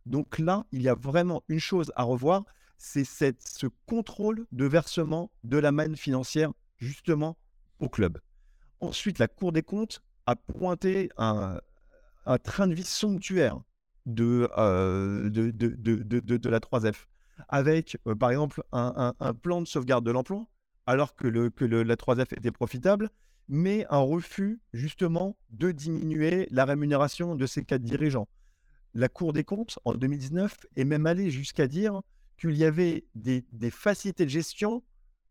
[0.05, 2.45] Donc là, il y a vraiment une chose à revoir,
[2.77, 7.37] c'est ce contrôle de versement de la manne financière justement
[7.79, 8.19] au club.
[8.79, 11.59] Ensuite, la Cour des comptes a pointé un,
[12.43, 13.59] train de vie somptuaire
[14.05, 17.07] de, euh, de, de, la 3F,
[17.49, 20.47] avec euh, par exemple un, plan de sauvegarde de l'emploi,
[20.85, 23.09] alors que, la 3F était profitable,
[23.47, 28.27] mais un refus justement de diminuer la rémunération de ces quatre dirigeants.
[28.93, 32.01] La Cour des comptes, en 2019, est même allée jusqu'à dire
[32.37, 34.83] qu'il y avait des facilités de gestion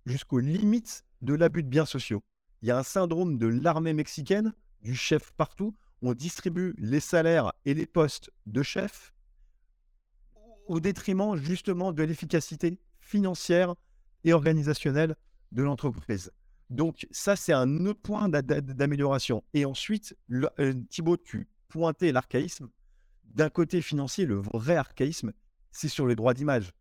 [0.06, 2.22] jusqu'aux limites de l'abus de biens sociaux.
[2.62, 5.74] Il y a un syndrome de l'armée mexicaine, du chef partout.
[6.02, 9.12] On distribue les salaires et les postes de chef
[10.66, 13.74] au détriment justement de l'efficacité financière
[14.24, 15.16] et organisationnelle
[15.52, 16.30] de l'entreprise.
[16.70, 19.44] Donc ça, c'est un autre point d'amélioration.
[19.52, 22.70] Et ensuite, le, euh, Thibaut, tu pointais l'archaïsme.
[23.24, 25.32] D'un côté financier, le vrai archaïsme,
[25.70, 26.72] c'est sur les droits d'image.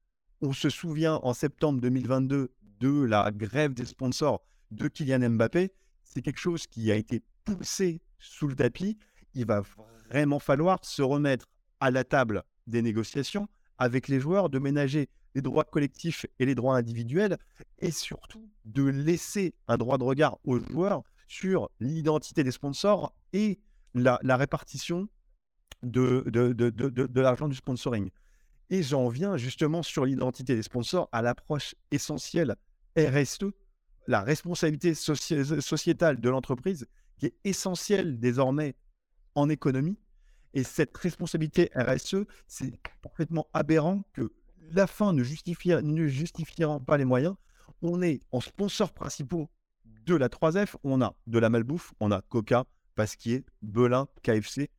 [0.41, 4.41] On se souvient en septembre 2022 de la grève des sponsors
[4.72, 5.72] de Kylian Mbappé.
[6.04, 8.98] C'est quelque chose qui a été poussé sous le tapis.
[9.34, 9.62] Il va
[10.10, 11.48] vraiment falloir se remettre
[11.80, 13.48] à la table des négociations
[13.82, 17.39] avec les joueurs, de ménager les droits collectifs et les droits individuels,
[17.80, 23.60] et surtout de laisser un droit de regard aux joueurs sur l'identité des sponsors et
[23.96, 25.10] la, répartition
[25.82, 28.12] de, de, de, de l'argent du sponsoring.
[28.70, 32.56] Et j'en viens justement sur l'identité des sponsors à l'approche essentielle
[32.96, 33.52] RSE,
[34.06, 36.86] la responsabilité sociétale de l'entreprise,
[37.17, 38.76] qui est essentielle désormais
[39.34, 39.98] en économie.
[40.54, 44.32] Et cette responsabilité RSE, c'est parfaitement aberrant que
[44.72, 47.36] la fin ne, justifiant pas les moyens,
[47.82, 49.50] on est en sponsors principaux
[50.06, 54.70] de la 3F, on a de la malbouffe, on a Coca, Pasquier, Belin, KFC,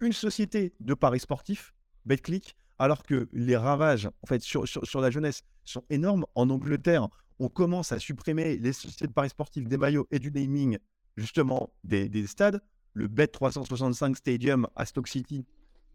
[0.00, 5.84] une société de paris sportifs, BetClick, alors que les ravages en sur, la jeunesse sont
[5.90, 6.26] énormes.
[6.34, 7.08] En Angleterre,
[7.38, 10.78] on commence à supprimer les sociétés de paris sportifs, des maillots et du naming
[11.16, 12.60] justement des stades.
[12.96, 15.44] Le Bet 365 Stadium à Stock City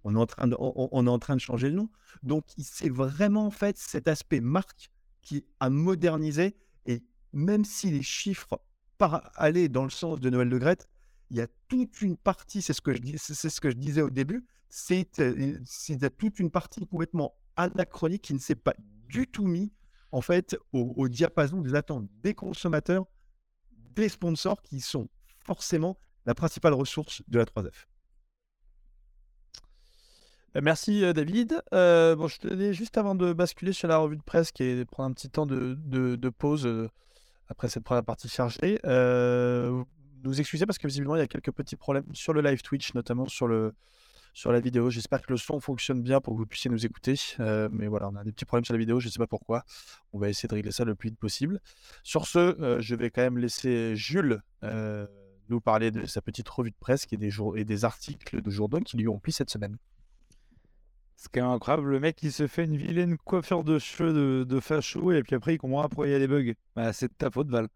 [0.04, 1.90] on est en train de, on, est en train de changer le nom.
[2.24, 4.90] Donc, c'est vraiment en fait cet aspect marque
[5.22, 6.56] qui a modernisé.
[6.86, 8.60] Et même si les chiffres
[9.36, 10.88] aller dans le sens de Noël de Grette,
[11.30, 15.20] il y a toute une partie, c'est ce que je c'est disais au début, c'est
[15.20, 15.58] euh,
[16.18, 18.74] toute une partie complètement anachronique qui ne s'est pas
[19.08, 19.72] du tout mis
[20.12, 23.06] en fait au diapason des attentes des consommateurs,
[23.96, 25.10] des sponsors qui sont
[25.46, 27.86] forcément la principale ressource de la 3F.
[30.56, 31.62] Euh, merci euh, David.
[31.74, 34.84] Euh, bon, je tenais juste avant de basculer sur la revue de presse et de
[34.84, 36.90] prendre un petit temps de, de, pause
[37.48, 38.80] après cette première partie chargée.
[38.84, 42.94] nous excuser parce que visiblement il y a quelques petits problèmes sur le live Twitch,
[42.94, 43.74] notamment sur, le,
[44.34, 44.90] sur la vidéo.
[44.90, 47.16] J'espère que le son fonctionne bien pour que vous puissiez nous écouter.
[47.40, 49.64] mais voilà, on a des petits problèmes sur la vidéo, je ne sais pas pourquoi.
[50.14, 51.60] On va essayer de régler ça le plus vite possible.
[52.04, 54.42] Sur ce, je vais quand même laisser Jules
[55.52, 58.80] nous parler de sa petite revue de presse et des, et des articles de journaux
[58.80, 59.78] qui lui ont plu cette semaine.
[61.18, 64.44] Ce qui est incroyable, le mec il se fait une vilaine coiffure de cheveux de,
[64.44, 66.54] de facho et puis après il comprend pourquoi il y a des bugs.
[66.76, 67.68] Bah, c'est de ta faute, Val.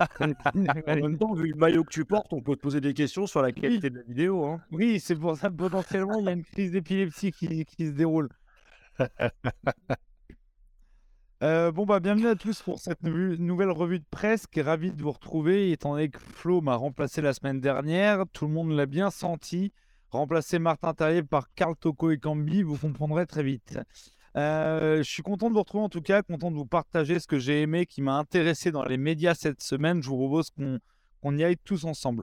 [0.20, 3.26] en même temps, vu le maillot que tu portes, on peut te poser des questions
[3.26, 4.46] sur la qualité de la vidéo.
[4.46, 4.60] Hein.
[4.70, 7.92] Oui, c'est pour ça que potentiellement il y a une crise d'épilepsie qui, qui, se
[7.92, 8.30] déroule.
[11.42, 14.46] Euh, bon, bah, bienvenue à tous pour cette nou- nouvelle revue de presse.
[14.46, 15.72] qui est Ravi de vous retrouver.
[15.72, 19.72] Étant donné que Flo m'a remplacé la semaine dernière, tout le monde l'a bien senti.
[20.10, 23.78] Remplacer Martin Terrier par Carl Toko et Cambi, vous comprendrez très vite.
[24.36, 27.26] Euh, je suis content de vous retrouver en tout cas, content de vous partager ce
[27.26, 30.02] que j'ai aimé, qui m'a intéressé dans les médias cette semaine.
[30.02, 30.78] Je vous propose qu'on
[31.22, 32.22] qu'on y aille tous ensemble.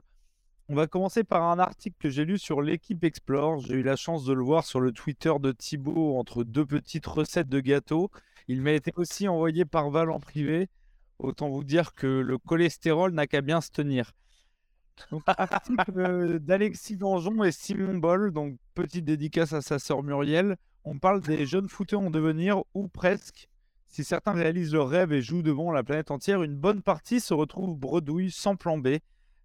[0.68, 3.58] On va commencer par un article que j'ai lu sur l'équipe Explore.
[3.60, 7.06] J'ai eu la chance de le voir sur le Twitter de Thibaut entre deux petites
[7.06, 8.10] recettes de gâteaux.
[8.50, 10.68] Il m'a été aussi envoyé par Val en privé.
[11.20, 14.10] Autant vous dire que le cholestérol n'a qu'à bien se tenir.
[15.12, 18.32] Donc, article d'Alexis Danjon et Simon Boll.
[18.32, 20.56] Donc, petite dédicace à sa sœur Muriel.
[20.82, 23.48] On parle des jeunes footeurs en devenir, ou presque.
[23.86, 27.32] Si certains réalisent leur rêve et jouent devant la planète entière, une bonne partie se
[27.32, 28.96] retrouve bredouille sans plan B.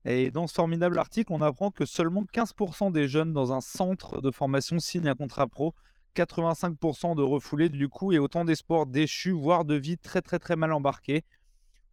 [0.06, 4.20] Et dans ce formidable article, on apprend que seulement 15% des jeunes dans un centre
[4.20, 5.76] de formation signent un contrat pro,
[6.16, 10.56] 85% de refoulés du coup, et autant d'espoirs déchus, voire de vie très très très
[10.56, 11.24] mal embarquée.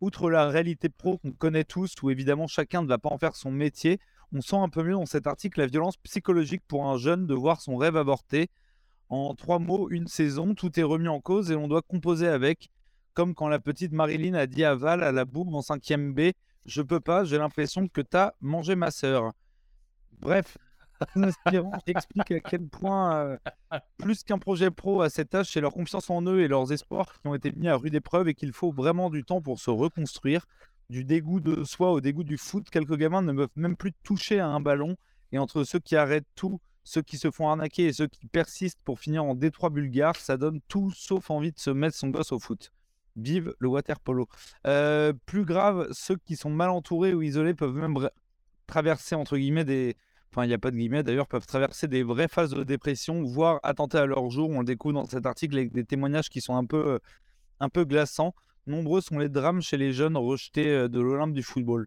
[0.01, 3.37] Outre la réalité pro qu'on connaît tous, où évidemment chacun ne va pas en faire
[3.37, 4.01] son métier,
[4.33, 7.35] on sent un peu mieux dans cet article la violence psychologique pour un jeune de
[7.35, 8.49] voir son rêve avorté.
[9.09, 12.71] En trois mots, une saison, tout est remis en cause et l'on doit composer avec,
[13.13, 16.35] comme quand la petite Marilyn a dit à Val à la boum en 5ème B
[16.65, 19.33] Je peux pas, j'ai l'impression que t'as mangé ma sœur.
[20.19, 20.57] Bref,
[21.87, 23.37] explique à quel point, euh,
[23.99, 27.21] plus qu'un projet pro à cet âge, c'est leur confiance en eux et leurs espoirs
[27.21, 29.71] qui ont été mis à rude épreuve et qu'il faut vraiment du temps pour se
[29.71, 30.47] reconstruire.
[30.91, 34.41] Du dégoût de soi au dégoût du foot, quelques gamins ne peuvent même plus toucher
[34.41, 34.97] à un ballon.
[35.33, 38.83] Et entre ceux qui arrêtent tout, ceux qui se font arnaquer et ceux qui persistent
[38.85, 42.33] pour finir en détroit bulgare, ça donne tout sauf envie de se mettre son gosse
[42.33, 42.73] au foot.
[43.17, 44.27] Vive le water polo.
[44.67, 47.97] Euh, plus grave, ceux qui sont mal entourés ou isolés peuvent même
[48.67, 49.97] traverser entre guillemets des,
[50.33, 53.23] enfin il n'y a pas de guillemets d'ailleurs, peuvent traverser des vraies phases de dépression,
[53.23, 54.49] voire attenter à leur jour.
[54.51, 56.99] On le découvre dans cet article avec des témoignages qui sont un peu, euh,
[57.61, 58.35] un peu glaçants.
[58.67, 61.87] Nombreux sont les drames chez les jeunes rejetés euh, de l'Olympe du football.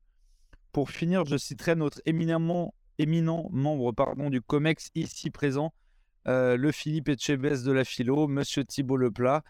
[0.71, 5.73] Pour finir, je citerai notre éminemment, éminent membre pardon, du COMEX ici présent,
[6.27, 9.41] euh, le Philippe Etchebest de la philo, Monsieur Thibault Leplat,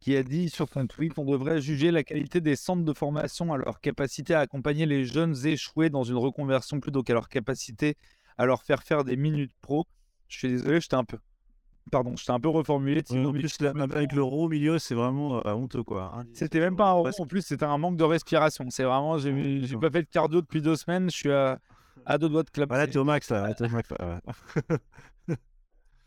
[0.00, 3.54] qui a dit sur son tweet on devrait juger la qualité des centres de formation
[3.54, 7.96] à leur capacité à accompagner les jeunes échoués dans une reconversion plutôt qu'à leur capacité
[8.38, 9.84] à leur faire faire des minutes pro.
[10.28, 11.18] Je suis désolé, j'étais un peu.
[11.90, 13.02] Pardon, j'étais un peu reformulé.
[13.10, 16.24] Ouais, en plus, là, avec le rond au milieu, c'est vraiment euh, honteux, quoi.
[16.32, 17.20] C'était même pas un Presque.
[17.20, 18.66] en plus, c'était un manque de respiration.
[18.70, 21.58] C'est vraiment, j'ai pas fait de cardio depuis deux semaines, je suis à,
[22.06, 22.68] à deux doigts de clapser.
[22.68, 23.52] Voilà, t'es au max, là.
[23.54, 24.76] t'es au max, là, ouais.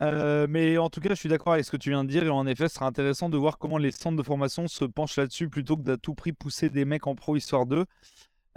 [0.03, 2.23] Euh, mais en tout cas, je suis d'accord avec ce que tu viens de dire.
[2.23, 5.17] Et en effet, ce sera intéressant de voir comment les centres de formation se penchent
[5.17, 7.85] là-dessus plutôt que d'à tout prix pousser des mecs en pro histoire d'eux.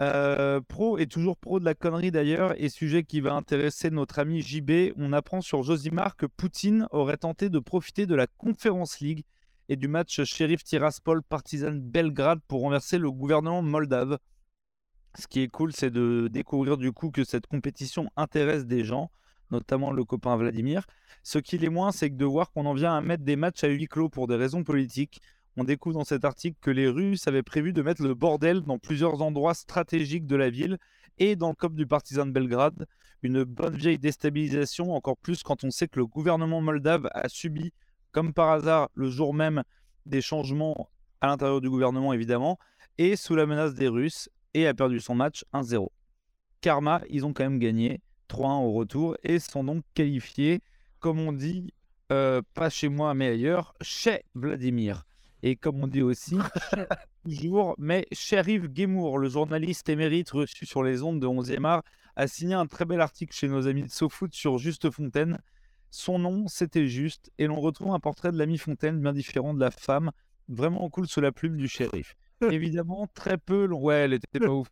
[0.01, 4.19] Euh, pro et toujours pro de la connerie d'ailleurs, et sujet qui va intéresser notre
[4.19, 4.95] ami JB.
[4.97, 9.25] On apprend sur Josimar que Poutine aurait tenté de profiter de la Conference League
[9.69, 14.19] et du match Sheriff Tiraspol Partizan Belgrade pour renverser le gouvernement moldave.
[15.19, 19.11] Ce qui est cool, c'est de découvrir du coup que cette compétition intéresse des gens,
[19.51, 20.87] notamment le copain Vladimir.
[21.23, 23.69] Ce qui l'est moins, c'est de voir qu'on en vient à mettre des matchs à
[23.69, 25.21] huis clos pour des raisons politiques.
[25.57, 28.79] On découvre dans cet article que les Russes avaient prévu de mettre le bordel dans
[28.79, 30.79] plusieurs endroits stratégiques de la ville
[31.19, 32.87] et dans le COP du Partizan de Belgrade.
[33.23, 37.73] Une bonne vieille déstabilisation, encore plus quand on sait que le gouvernement moldave a subi,
[38.13, 39.63] comme par hasard, le jour même,
[40.07, 40.89] des changements
[41.21, 42.59] à l'intérieur du gouvernement, évidemment,
[42.97, 45.89] et sous la menace des Russes, et a perdu son match 1-0.
[46.61, 50.61] Karma, ils ont quand même gagné 3-1 au retour et sont donc qualifiés,
[50.99, 51.73] comme on dit,
[52.13, 55.05] euh, pas chez moi mais ailleurs, chez Vladimir.
[55.43, 56.37] Et comme on dit aussi,
[57.25, 61.83] toujours, mais Sheriff Guémour, le journaliste émérite reçu sur les ondes de 11e art,
[62.17, 65.39] a signé un très bel article chez nos amis de SoFoot sur Juste Fontaine.
[65.91, 69.61] Son nom, c'était Juste, et l'on retrouve un portrait de l'ami Fontaine bien différent de
[69.61, 70.11] la femme,
[70.49, 72.15] vraiment cool sous la plume du shérif.
[72.51, 74.69] Évidemment, très peu, l'on- ouais, elle était pas ouf.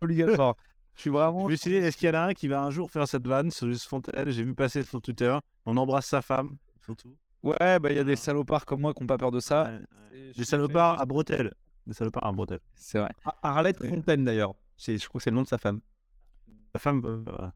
[0.00, 0.56] Obligatoire.
[0.96, 1.48] Je suis Je vraiment.
[1.48, 3.26] me suis dit, est-ce qu'il y en a un qui va un jour faire cette
[3.26, 4.30] vanne sur Juste Fontaine?
[4.30, 5.36] J'ai vu passer sur Twitter.
[5.66, 7.14] On embrasse sa femme, surtout.
[7.42, 9.64] Ouais, bah il y a des salopards comme moi qui n'ont pas peur de ça.
[10.12, 11.54] Ouais, Des salopards à bretelles.
[11.86, 12.60] Des salopards à bretelles.
[12.74, 13.10] C'est vrai.
[13.24, 14.54] Ah, Arlette Fontaine d'ailleurs.
[14.78, 15.80] Je crois que c'est le nom de sa femme.
[16.74, 17.02] La femme.
[17.04, 17.48] euh.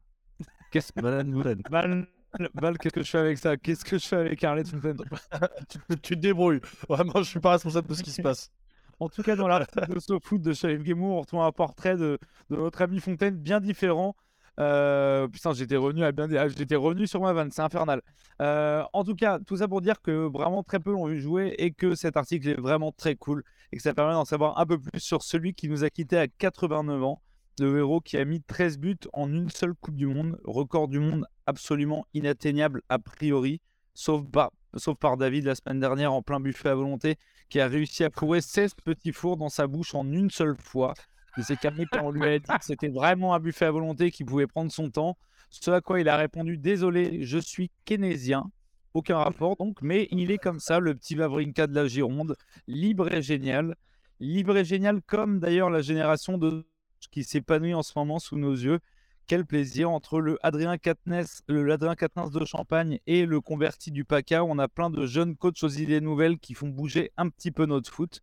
[0.71, 0.91] Qu'est-ce.
[2.55, 3.55] Val, que je fais avec ça?
[3.55, 4.97] Qu'est-ce que je fais avec Arlette Fontaine?
[5.69, 6.59] Tu, tu te débrouilles.
[6.89, 8.51] Vraiment, je suis pas responsable de ce qui se passe.
[8.99, 12.17] En tout cas, dans l'article de SoFoot de Sheriff Guémour, on retrouve un portrait de,
[12.49, 14.15] de notre ami Fontaine bien différent.
[14.59, 18.01] Euh, putain, j'étais revenu, ah, j'étais revenu sur ma vanne, c'est infernal.
[18.41, 21.55] Euh, en tout cas, tout ça pour dire que vraiment très peu l'ont vu jouer
[21.57, 24.65] et que cet article est vraiment très cool et que ça permet d'en savoir un
[24.65, 27.21] peu plus sur celui qui nous a quittés à 89 ans,
[27.59, 30.99] le héros qui a mis 13 buts en une seule Coupe du Monde, record du
[30.99, 33.61] monde absolument inatteignable a priori,
[33.93, 37.15] sauf par, sauf par David la semaine dernière en plein buffet à volonté,
[37.49, 40.93] qui a réussi à courir 16 petits fours dans sa bouche en une seule fois.
[41.37, 44.11] Il s'est calmé quand on lui a dit que c'était vraiment un buffet à volonté
[44.11, 45.17] qui pouvait prendre son temps.
[45.49, 48.49] Ce à quoi il a répondu Désolé, je suis keynésien.
[48.93, 53.13] Aucun rapport donc, mais il est comme ça, le petit Vavrinka de la Gironde, libre
[53.13, 53.75] et génial.
[54.21, 56.65] Libre et génial comme d'ailleurs la génération de
[57.11, 58.79] qui s'épanouit en ce moment sous nos yeux.
[59.27, 64.05] Quel plaisir entre le Adrien Quatennens, le Adrien Quatennens de Champagne et le converti du
[64.05, 64.43] PACA.
[64.43, 67.65] On a plein de jeunes coachs aux idées nouvelles qui font bouger un petit peu
[67.65, 68.21] notre foot.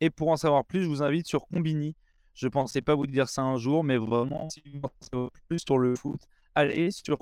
[0.00, 1.96] Et pour en savoir plus, je vous invite sur Combini.
[2.34, 5.78] Je pensais pas vous dire ça un jour, mais vraiment, si vous pensez plus sur
[5.78, 6.20] le foot,
[6.54, 7.18] allez sur.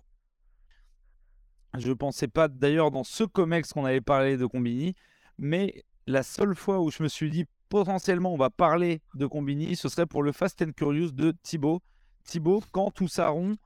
[1.78, 4.94] Je pensais pas d'ailleurs dans ce COMEX qu'on avait parlé de Combini,
[5.38, 9.76] mais la seule fois où je me suis dit potentiellement on va parler de Combini,
[9.76, 11.80] ce serait pour le Fast and Curious de Thibaut.
[12.24, 13.56] Thibaut, quand tout ça rond,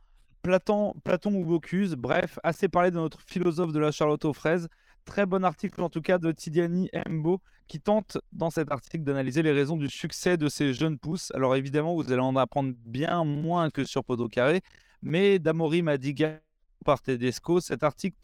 [0.43, 4.69] Platon, Platon ou Bocuse, bref, assez parlé de notre philosophe de la Charlotte aux fraises.
[5.07, 9.43] Très bon article en tout cas de Tidiani Mbo qui tente dans cet article d'analyser
[9.43, 11.31] les raisons du succès de ces jeunes pousses.
[11.35, 14.63] Alors évidemment, vous allez en apprendre bien moins que sur Podo Carré,
[15.03, 16.41] mais d'Amori Madiga
[16.85, 18.17] par Tedesco, cet article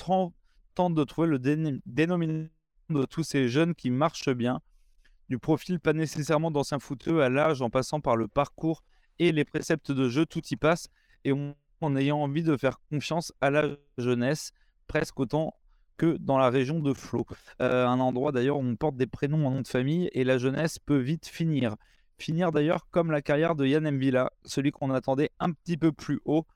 [0.75, 2.51] tente de trouver le dénominateur
[2.91, 4.61] de tous ces jeunes qui marchent bien,
[5.29, 8.83] du profil pas nécessairement d'anciens footeux à l'âge en passant par le parcours
[9.19, 10.89] et les préceptes de jeu, tout y passe,
[11.25, 13.69] et en ayant envie de faire confiance à la
[13.99, 14.51] jeunesse,
[14.89, 15.55] presque autant
[15.97, 17.27] que dans la région de Flo.
[17.61, 20.39] Euh, un endroit d'ailleurs où on porte des prénoms en nom de famille et la
[20.39, 21.77] jeunesse peut vite finir.
[22.19, 26.21] Finir d'ailleurs comme la carrière de Yann Mvila, celui qu'on attendait un petit peu plus
[26.25, 26.47] haut.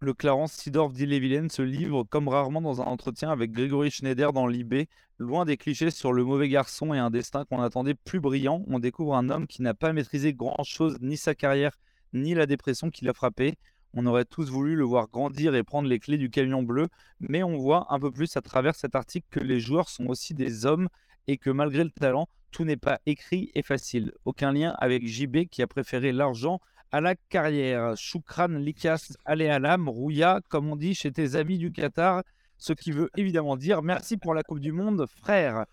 [0.00, 4.48] Le Clarence Sidorf d'Ille-et-Vilaine se livre comme rarement dans un entretien avec Grégory Schneider dans
[4.48, 4.86] l'IB.
[5.18, 8.80] Loin des clichés sur le mauvais garçon et un destin qu'on attendait plus brillant, on
[8.80, 11.78] découvre un homme qui n'a pas maîtrisé grand-chose, ni sa carrière,
[12.12, 13.54] ni la dépression qui l'a frappé.
[13.94, 16.88] On aurait tous voulu le voir grandir et prendre les clés du camion bleu,
[17.20, 20.34] mais on voit un peu plus à travers cet article que les joueurs sont aussi
[20.34, 20.88] des hommes
[21.26, 24.12] et que malgré le talent, tout n'est pas écrit et facile.
[24.24, 27.96] Aucun lien avec JB qui a préféré l'argent à la carrière.
[27.96, 32.22] Choukran, Likas, l'âme, Rouya, comme on dit chez tes amis du Qatar,
[32.58, 35.66] ce qui veut évidemment dire merci pour la Coupe du Monde, frère.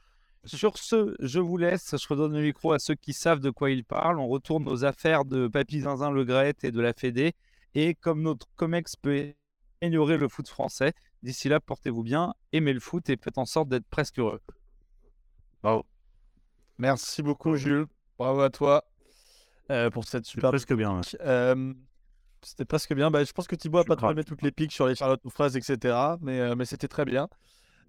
[0.45, 1.95] Sur ce, je vous laisse.
[1.97, 4.19] Je redonne le micro à ceux qui savent de quoi ils parlent.
[4.19, 7.33] On retourne aux affaires de Papy Zinzin Le Gret et de la Fédé.
[7.75, 9.33] Et comme notre COMEX peut
[9.81, 13.69] améliorer le foot français, d'ici là, portez-vous bien, aimez le foot et faites en sorte
[13.69, 14.41] d'être presque heureux.
[15.61, 15.85] Bravo.
[16.77, 17.85] Merci beaucoup, Jules.
[18.17, 18.83] Bravo à toi
[19.71, 20.49] euh, pour cette super.
[20.49, 21.01] Presque bien.
[21.21, 21.73] Euh,
[22.41, 23.11] c'était presque bien.
[23.11, 25.25] Bah, je pense que Thibaut a pas trop aimé toutes les piques sur les charlottes
[25.25, 25.95] aux fraises, etc.
[26.21, 27.27] Mais, euh, mais c'était très bien.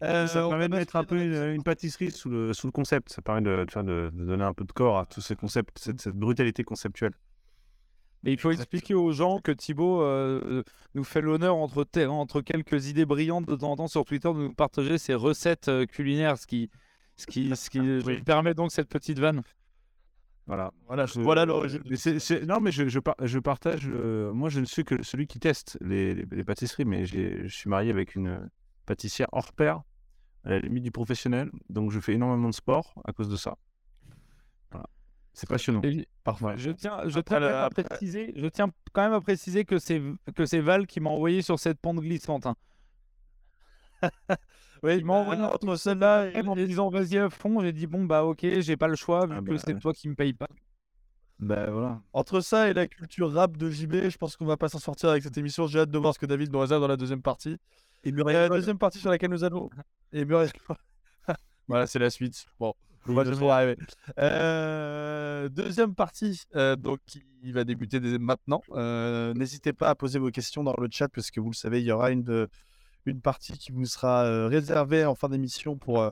[0.01, 3.11] ça permet de mettre un peu une, pâtisserie sous le, sous le concept.
[3.11, 6.01] Ça permet de, de, de, donner un peu de corps à tous ces concepts, cette,
[6.01, 7.12] cette brutalité conceptuelle.
[8.23, 10.63] Mais il faut expliquer aux gens que Thibaut euh,
[10.95, 14.39] nous fait l'honneur entre, entre quelques idées brillantes de temps en temps sur Twitter de
[14.39, 16.71] nous partager ses recettes euh, culinaires, ce qui,
[17.17, 17.81] ce qui, ce qui
[18.25, 19.43] permet donc cette petite vanne.
[20.47, 20.73] Voilà.
[20.87, 23.89] Voilà, voilà Non, mais je, je, je partage.
[23.89, 27.71] Euh, moi, je ne suis que celui qui teste les, les, pâtisseries, mais je suis
[27.71, 28.51] marié avec une
[28.85, 29.83] pâtissière hors pair,
[30.45, 31.51] à la limite du professionnel.
[31.69, 33.57] Donc, je fais énormément de sport à cause de ça.
[35.33, 35.81] C'est passionnant.
[36.25, 36.57] Parfois.
[36.57, 40.03] Je tiens, je, tiens à préciser, je tiens quand même à préciser que c'est
[40.35, 42.47] que c'est Val qui m'a envoyé sur cette pente glissante.
[42.47, 42.57] Hein.
[44.83, 47.61] oui, il m'a envoyé entre celle-là et en disant vas-y à fond.
[47.61, 49.93] J'ai dit bon bah ok, j'ai pas le choix vu ah que bah, c'est toi
[49.93, 50.49] qui me paye pas.
[51.38, 52.03] Bah voilà.
[52.12, 55.09] Entre ça et la culture rap de JB, je pense qu'on va pas s'en sortir
[55.09, 55.66] avec cette émission.
[55.66, 57.57] J'ai hâte de voir ce que David nous réserve dans la deuxième partie.
[58.05, 59.71] Et Muriel, la deuxième partie sur laquelle nous allons.
[60.12, 60.51] Et Muriel.
[61.69, 62.47] voilà, c'est la suite.
[62.59, 62.75] Bon.
[64.19, 68.63] Euh, deuxième partie, euh, donc qui va débuter dès maintenant.
[68.73, 71.81] Euh, n'hésitez pas à poser vos questions dans le chat parce que vous le savez,
[71.81, 72.47] il y aura une,
[73.07, 76.11] une partie qui vous sera réservée en fin d'émission pour,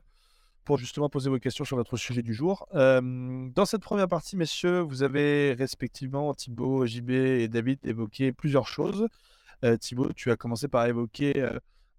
[0.64, 2.66] pour justement poser vos questions sur notre sujet du jour.
[2.72, 9.07] dans cette première partie, messieurs, vous avez respectivement Thibaut, JB et David évoqué plusieurs choses.
[9.81, 11.48] Thibaut, tu as commencé par évoquer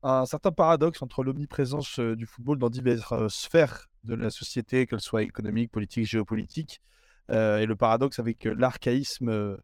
[0.02, 5.24] un certain paradoxe entre l'omniprésence du football dans diverses sphères de la société, qu'elle soit
[5.24, 6.82] économique, politique, géopolitique,
[7.30, 9.58] et le paradoxe avec l'archaïsme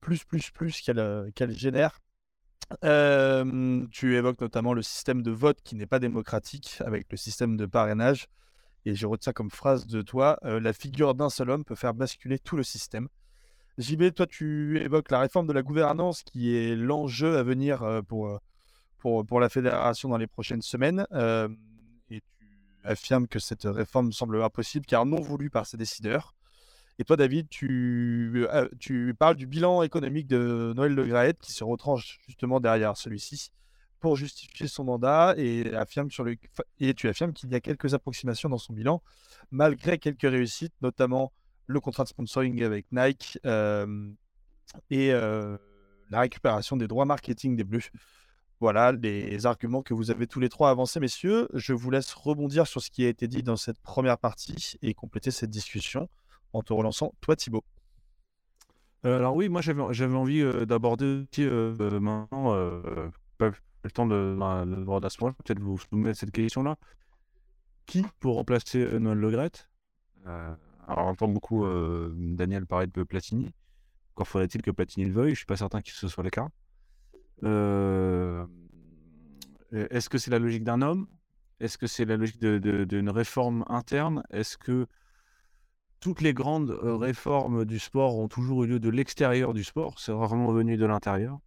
[0.00, 2.00] plus, plus, plus qu'elle génère.
[2.82, 7.66] tu évoques notamment le système de vote qui n'est pas démocratique avec le système de
[7.66, 8.28] parrainage.
[8.84, 12.38] Et je retiens comme phrase de toi, la figure d'un seul homme peut faire basculer
[12.38, 13.08] tout le système.
[13.78, 18.38] JB, toi, tu évoques la réforme de la gouvernance qui est l'enjeu à venir pour,
[18.98, 21.06] pour, pour, la fédération dans les prochaines semaines
[22.84, 26.34] affirme que cette réforme semble impossible car non voulue par ses décideurs.
[26.98, 31.52] Et toi, David, tu, euh, tu parles du bilan économique de Noël Le Graët qui
[31.52, 33.50] se retranche justement derrière celui-ci.
[34.00, 36.36] pour justifier son mandat et, affirme sur le...
[36.80, 39.00] et tu affirmes qu'il y a quelques approximations dans son bilan,
[39.52, 41.32] malgré quelques réussites, notamment
[41.66, 43.38] le contrat de sponsoring avec Nike
[44.90, 47.90] et la récupération des droits marketing des Bleus.
[48.62, 51.48] Voilà les arguments que vous avez tous les trois avancés, messieurs.
[51.52, 54.94] Je vous laisse rebondir sur ce qui a été dit dans cette première partie et
[54.94, 56.08] compléter cette discussion
[56.52, 57.64] en te relançant, toi Thibaut.
[59.04, 62.54] Euh, alors oui, moi j'avais envie euh, d'aborder euh, maintenant,
[63.36, 63.50] pas
[63.82, 66.76] le temps de, point, peut-être vous soumettre cette question-là.
[67.86, 69.50] Qui pour remplacer Noël Le
[70.24, 70.56] Alors
[70.86, 71.66] on entend beaucoup
[72.14, 73.50] Daniel parler de Platini.
[74.14, 76.46] Encore faudrait-il que Platini le veuille, je suis pas certain que ce soit le cas.
[77.42, 78.46] Est-ce
[80.08, 81.06] que c'est la logique d'un homme?
[81.60, 84.24] Est-ce que c'est la logique d'une réforme interne?
[84.30, 84.86] Est-ce que
[86.00, 90.00] toutes les grandes réformes du sport ont toujours eu lieu de l'extérieur du sport?
[90.00, 91.38] C'est rarement venu de l'intérieur.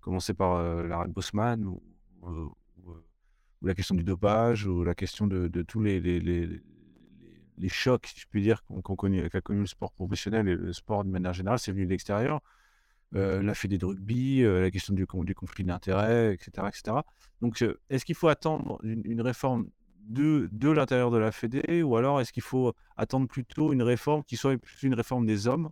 [0.00, 1.80] Commencer par l'arrêt de Bosman ou,
[3.62, 6.00] la question du dopage ou la question de, tous les,
[7.68, 11.10] chocs, si je puis dire, qu'a connu, connu, le sport professionnel et le sport de
[11.10, 12.40] manière générale, c'est venu de l'extérieur.
[13.16, 16.98] Euh, la fédé de rugby, euh, la question du, conflit d'intérêts, etc., etc.
[17.40, 19.68] Donc, euh, est-ce qu'il faut attendre une, réforme
[20.02, 24.36] de, l'intérieur de la fédé ou alors est-ce qu'il faut attendre plutôt une réforme qui
[24.36, 24.54] soit
[24.84, 25.70] une réforme des hommes?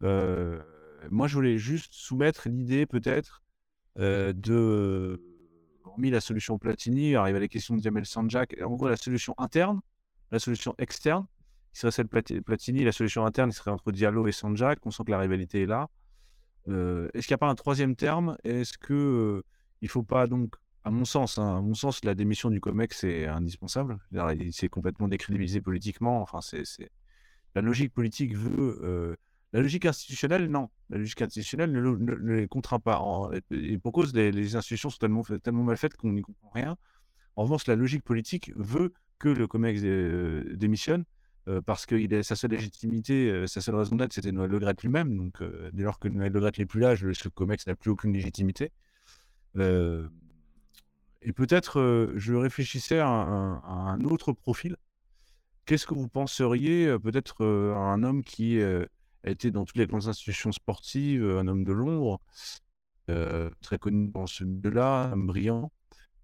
[0.00, 3.44] Moi, je voulais juste soumettre l'idée peut-être
[3.96, 5.22] de,
[5.84, 9.36] hormis la solution Platini, arrive à la question de Jamel Sanjak, en gros la solution
[9.38, 9.80] interne,
[10.32, 11.26] la solution externe,
[11.72, 15.04] qui serait celle Platini, la solution interne qui serait entre Diallo et Sanjak, on sent
[15.06, 15.88] que la rivalité est là.
[16.66, 18.36] Est-ce qu'il n'y a pas un troisième terme?
[18.44, 19.44] Est-ce que euh,
[19.82, 20.54] il faut pas donc,
[20.84, 23.98] à mon sens, hein, à mon sens, la démission du COMEX est indispensable.
[24.52, 26.22] C'est complètement décrédibilisé politiquement.
[26.22, 26.90] Enfin, c'est
[27.54, 29.16] la logique politique veut.
[29.52, 30.68] La logique institutionnelle, non.
[30.90, 33.02] La logique institutionnelle ne, les contraint pas.
[33.50, 34.98] et pour cause, les, institutions sont
[35.42, 36.76] tellement mal faites qu'on n'y comprend rien.
[37.36, 39.80] En revanche, la logique politique veut que le COMEX
[40.56, 41.04] démissionne
[41.64, 45.16] parce que sa seule légitimité, sa seule raison d'être, c'était Noël Le lui-même.
[45.16, 45.42] Donc,
[45.72, 48.72] dès lors que Noël Le n'est plus là, ce COMEX n'a plus aucune légitimité.
[49.56, 54.76] et peut-être, je réfléchissais à un, autre profil.
[55.66, 58.86] Qu'est-ce que vous penseriez, peut-être, à un homme qui a
[59.24, 62.20] été dans toutes les grandes institutions sportives, un homme de l'ombre,
[63.60, 65.70] très connu dans ce milieu-là, brillant,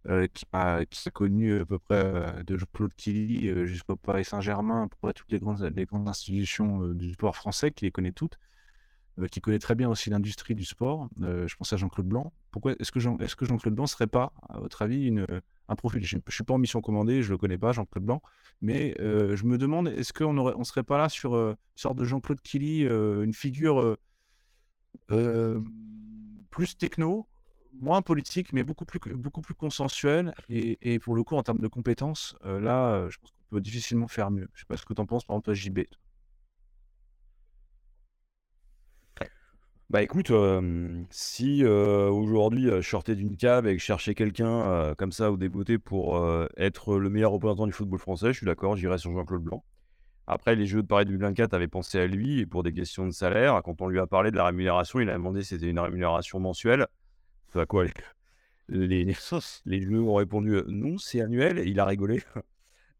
[0.08, 3.94] euh, qui, a, qui, a, connu à peu près euh, de Jean-Claude Killy euh, jusqu'au
[3.94, 8.10] Paris Saint-Germain, pour toutes les grandes, les grandes institutions du sport français, qui les connaît
[8.10, 8.36] toutes,
[9.30, 11.08] qui connaît très bien aussi l'industrie du sport.
[11.20, 12.32] je pense à Jean-Claude Blanc.
[12.50, 15.24] Pourquoi est-ce que, Jean-Claude Blanc serait pas, à votre avis, une,
[15.68, 16.04] un profil?
[16.04, 18.22] Je ne suis pas en mission commandée, je ne le connais pas, Jean-Claude Blanc,
[18.60, 22.04] mais je me demande, est-ce qu'on ne on serait pas là sur une sorte de
[22.04, 23.96] Jean-Claude Killy, une figure
[26.50, 27.28] plus techno,
[27.80, 30.34] moins politique, mais beaucoup plus, beaucoup plus consensuel.
[30.48, 33.60] Et, pour le coup, en termes de compétences, euh, là, euh, je pense qu'on peut
[33.60, 34.48] difficilement faire mieux.
[34.54, 35.80] Je sais pas ce que tu en penses, par exemple, JB.
[39.90, 40.32] Bah écoute,
[41.10, 45.76] si aujourd'hui je sortais d'une cave et que je cherchais quelqu'un comme ça au débeauté
[45.76, 46.18] pour
[46.56, 49.62] être le meilleur représentant du football français, je suis d'accord, j'irais sur Jean-Claude Blanc.
[50.26, 53.10] Après, les Jeux de Paris 2024 avaient pensé à lui et pour des questions de
[53.10, 53.60] salaire.
[53.62, 56.40] Quand on lui a parlé de la rémunération, il a demandé si c'était une rémunération
[56.40, 56.86] mensuelle
[57.60, 57.92] à quoi les,
[58.68, 59.04] les,
[59.66, 62.22] les jeux ont répondu non, c'est annuel, il a rigolé.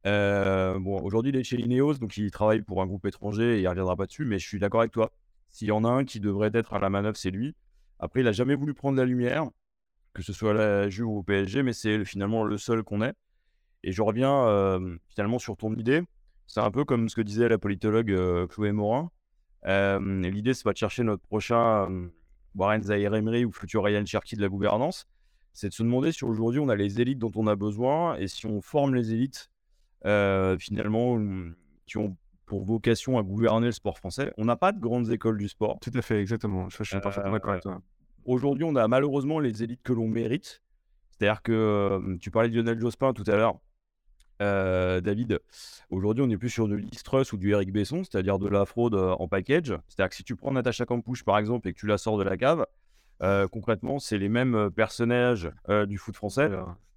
[0.05, 3.59] Euh, bon, aujourd'hui, il est chez Ineos, donc il travaille pour un groupe étranger et
[3.59, 5.13] il ne reviendra pas dessus, mais je suis d'accord avec toi.
[5.53, 7.55] S'il y en a un qui devrait être à la manœuvre, c'est lui.
[8.01, 9.49] Après, il n'a jamais voulu prendre la lumière,
[10.13, 13.13] que ce soit la Juve ou au PSG, mais c'est finalement le seul qu'on ait.
[13.85, 16.03] Et je reviens finalement sur ton idée.
[16.49, 19.09] C'est un peu comme ce que disait la politologue Chloé Morin.
[19.65, 21.89] L'idée, c'est pas de chercher notre prochain
[22.55, 25.07] Warren Zahir Emery ou futur Ryan Cherky de la gouvernance,
[25.53, 28.29] c'est de se demander si aujourd'hui on a les élites dont on a besoin et
[28.29, 29.51] si on forme les élites
[30.05, 31.19] euh, finalement
[31.87, 34.33] qui ont pour vocation à gouverner le sport français.
[34.37, 35.79] On n'a pas de grandes écoles du sport.
[35.81, 36.69] Tout à fait, exactement.
[36.69, 37.81] Je, suis parfaitement d'accord avec toi.
[38.25, 40.63] Aujourd'hui, on a malheureusement les élites que l'on mérite.
[41.11, 43.59] C'est-à-dire que euh, tu parlais de Lionel Jospin tout à l'heure.
[44.41, 45.41] Euh, David,
[45.91, 48.95] aujourd'hui, on est plus sur de l'Istrus ou du Eric Besson, c'est-à-dire de la fraude
[48.95, 49.77] euh, en package.
[49.89, 52.25] C'est-à-dire que si tu prends Natacha Campouche, par exemple, et que tu la sors de
[52.25, 52.67] la cave,
[53.23, 55.51] euh, concrètement, c'est les mêmes personnages
[55.87, 56.51] du foot français.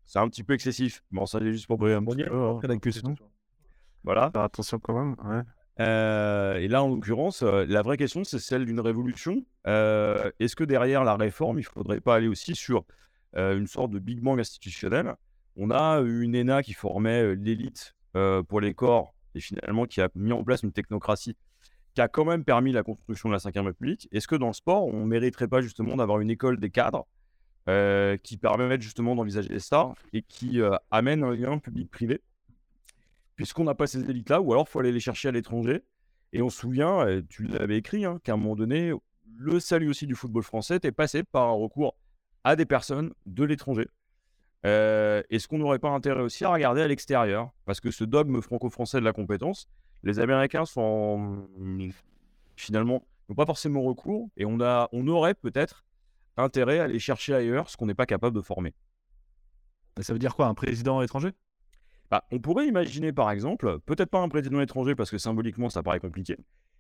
[0.06, 1.04] C'est un petit peu excessif.
[1.12, 2.14] Bon, ça, c'est juste pour briller un peu.
[2.32, 2.60] Hein.
[2.64, 3.16] la question.
[4.04, 4.30] Voilà.
[4.32, 5.46] Faire attention quand même.
[5.80, 9.46] et là, en l'occurrence, la vraie question, c'est celle d'une révolution.
[9.66, 12.86] Est-ce que derrière la réforme, il ne faudrait pas aller aussi sur
[13.36, 15.16] une sorte de big bang institutionnel?
[15.56, 17.96] On a une ENA qui formait l'élite
[18.48, 21.36] pour les corps et finalement qui a mis en place une technocratie
[21.94, 24.10] qui a quand même permis la construction de la Ve République.
[24.12, 27.08] Est-ce que dans le sport, on ne mériterait pas justement d'avoir une école des cadres
[28.22, 30.60] qui permettent justement d'envisager ça et qui
[30.92, 32.22] amènent un lien public-privé.
[33.36, 35.84] Puisqu'on n'a pas ces élites-là, ou alors il faut aller les chercher à l'étranger.
[36.34, 38.92] Et on se souvient, tu l'avais écrit, hein, qu'à un moment donné,
[39.38, 41.98] le salut aussi du football français était passé par un recours
[42.44, 43.88] à des personnes de l'étranger.
[44.66, 48.42] Euh, Est-ce qu'on n'aurait pas intérêt aussi à regarder à l'extérieur Parce que ce dogme
[48.42, 49.70] franco-français de la compétence,
[50.04, 51.48] les Américains sont
[52.56, 55.86] finalement n'ont pas forcément recours et on, a, on aurait peut-être
[56.38, 58.74] intérêt à aller chercher ailleurs ce qu'on n'est pas capable de former.
[60.02, 61.32] Ça veut dire quoi, un président étranger?
[62.12, 65.84] Bah, On pourrait imaginer par exemple, peut-être pas un président étranger parce que symboliquement ça
[65.84, 66.38] paraît compliqué,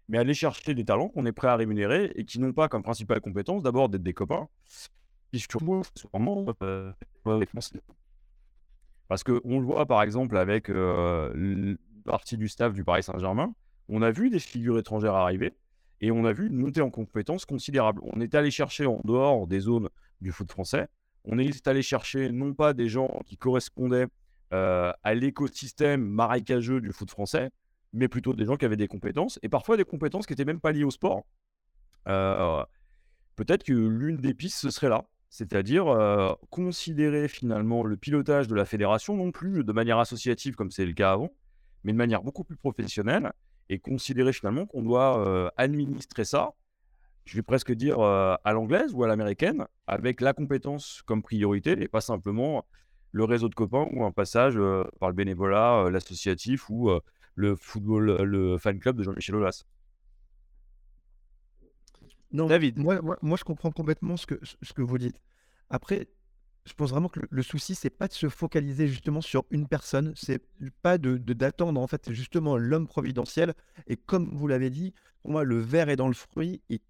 [0.07, 2.83] mais aller chercher des talents qu'on est prêt à rémunérer et qui n'ont pas comme
[2.83, 4.47] principale compétence d'abord d'être des copains,
[5.39, 6.91] surtout sûrement euh,
[9.07, 11.75] Parce qu'on le voit par exemple avec euh,
[12.05, 13.53] partie du staff du Paris Saint-Germain,
[13.89, 15.53] on a vu des figures étrangères arriver
[16.01, 18.01] et on a vu une montée en compétences considérable.
[18.03, 19.89] On est allé chercher en dehors des zones
[20.21, 20.87] du foot français,
[21.25, 24.07] on est allé chercher non pas des gens qui correspondaient
[24.53, 27.49] euh, à l'écosystème marécageux du foot français,
[27.93, 30.59] mais plutôt des gens qui avaient des compétences, et parfois des compétences qui n'étaient même
[30.59, 31.25] pas liées au sport.
[32.07, 32.63] Euh,
[33.35, 35.05] peut-être que l'une des pistes, ce serait là,
[35.37, 40.85] c'est-à-dire considérer finalement le pilotage de la fédération, non plus de manière associative comme c'est
[40.85, 41.29] le cas avant,
[41.83, 43.33] mais de manière beaucoup plus professionnelle,
[43.67, 46.53] et considérer finalement qu'on doit administrer ça,
[47.25, 51.89] je vais presque dire à l'anglaise ou à l'américaine, avec la compétence comme priorité, et
[51.89, 52.65] pas simplement
[53.11, 54.57] le réseau de copains ou un passage
[55.01, 56.89] par le bénévolat, l'associatif ou
[57.35, 59.65] le football, le fan club de Jean-Michel Aulas.
[62.31, 62.77] Non, David.
[62.77, 65.21] Moi, moi, je comprends complètement ce que, ce que vous dites.
[65.69, 66.07] Après,
[66.65, 70.13] je pense vraiment que le, souci, c'est pas de se focaliser justement sur une personne,
[70.15, 70.43] c'est
[70.81, 73.53] pas de d'attendre en fait justement l'homme providentiel.
[73.87, 76.61] Et comme vous l'avez dit, pour moi, le verre est dans le fruit.
[76.69, 76.81] Et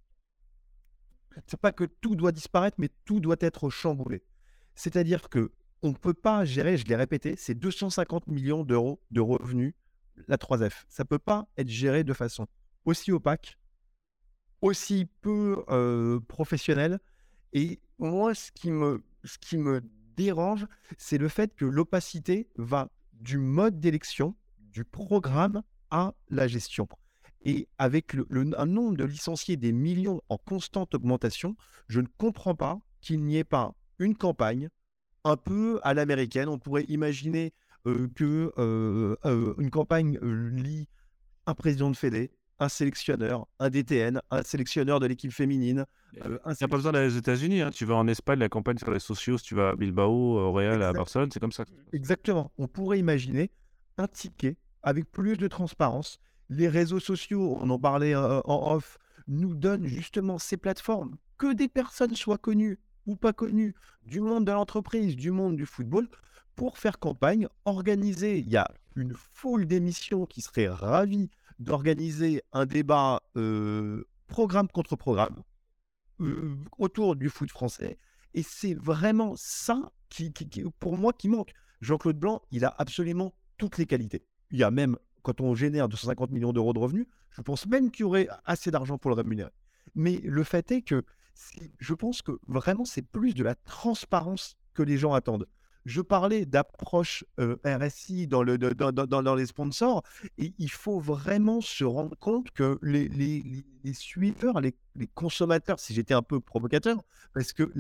[1.48, 4.24] c'est pas que tout doit disparaître, mais tout doit être chamboulé.
[4.76, 9.22] C'est-à-dire que on ne peut pas gérer, je l'ai répété, c'est 250 millions d'euros de
[9.22, 9.74] revenus,
[10.28, 10.86] la 3F.
[10.88, 12.48] Ça peut pas être géré de façon
[12.86, 13.58] aussi opaque,
[14.66, 15.64] aussi peu
[16.28, 17.00] professionnelle.
[17.54, 19.82] Et moi, ce qui me ce qui me
[20.16, 26.88] dérange, c'est le fait que l'opacité va du mode d'élection, du programme à la gestion.
[27.44, 31.56] Et avec le, un nombre de licenciés des millions en constante augmentation,
[31.88, 34.70] je ne comprends pas qu'il n'y ait pas une campagne
[35.24, 36.50] un peu à l'américaine.
[36.50, 37.54] On pourrait imaginer
[37.88, 38.52] euh, que
[39.60, 40.88] une campagne lie
[41.48, 45.86] un président de Fédé, un sélectionneur, un DTN, un sélectionneur de l'équipe féminine.
[46.26, 47.62] Euh, il n'y a pas besoin d'aller aux États-Unis.
[47.62, 47.72] Hein.
[47.72, 50.52] Tu vas en Espagne, la campagne sur les sociaux, si tu vas à Bilbao, au
[50.52, 51.66] Real, à Barcelone, c'est comme ça.
[51.94, 52.52] Exactement.
[52.58, 53.52] On pourrait imaginer
[53.98, 56.20] un ticket avec plus de transparence.
[56.50, 58.98] Les réseaux sociaux, on en parlait euh, en off,
[59.28, 61.18] nous donnent justement ces plateformes.
[61.38, 63.76] Que des personnes soient connues ou pas connues
[64.06, 66.08] du monde de l'entreprise, du monde du football,
[66.56, 68.40] pour faire campagne, organiser.
[68.40, 71.30] Il y a une foule d'émissions qui seraient ravies
[71.60, 73.22] d'organiser un débat
[74.28, 75.44] programme contre programme
[76.78, 77.98] autour du foot français.
[78.34, 80.34] Et c'est vraiment ça qui,
[80.80, 81.54] pour moi, qui manque.
[81.82, 84.26] Jean-Claude Blanc, il a absolument toutes les qualités.
[84.52, 87.92] Il y a même, quand on génère 250 millions d'euros de revenus, je pense même
[87.92, 89.52] qu'il y aurait assez d'argent pour le rémunérer.
[89.94, 91.04] Mais le fait est que
[91.80, 95.48] je pense que vraiment, c'est plus de la transparence que les gens attendent
[95.86, 100.04] je parlais d'approche RSI dans, le, dans, dans, les sponsors,
[100.38, 103.64] et il faut vraiment se rendre compte que les,
[103.94, 104.76] suiveurs, les,
[105.14, 107.72] consommateurs, si j'étais un peu provocateur, parce que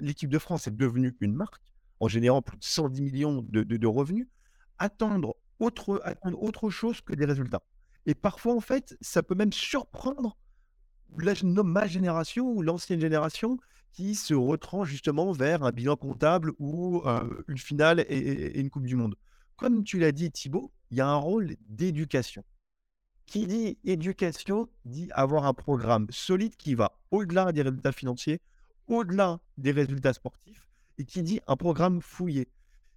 [0.00, 1.62] l'équipe de France est devenue une marque,
[2.00, 4.26] en générant plus de 110 millions de, revenus,
[4.78, 7.62] attendre autre, chose que des résultats.
[8.06, 10.38] Et parfois, en fait, ça peut même surprendre
[11.64, 13.58] ma génération ou l'ancienne génération
[13.92, 17.02] qui se retranche justement vers un bilan comptable ou
[17.48, 19.16] une finale et, une Coupe du Monde.
[19.56, 22.44] Comme tu l'as dit, Thibaut, il y a un rôle d'éducation.
[23.26, 28.40] Qui dit éducation dit avoir un programme solide qui va au-delà des résultats financiers,
[28.86, 32.48] au-delà des résultats sportifs, et qui dit un programme fouillé.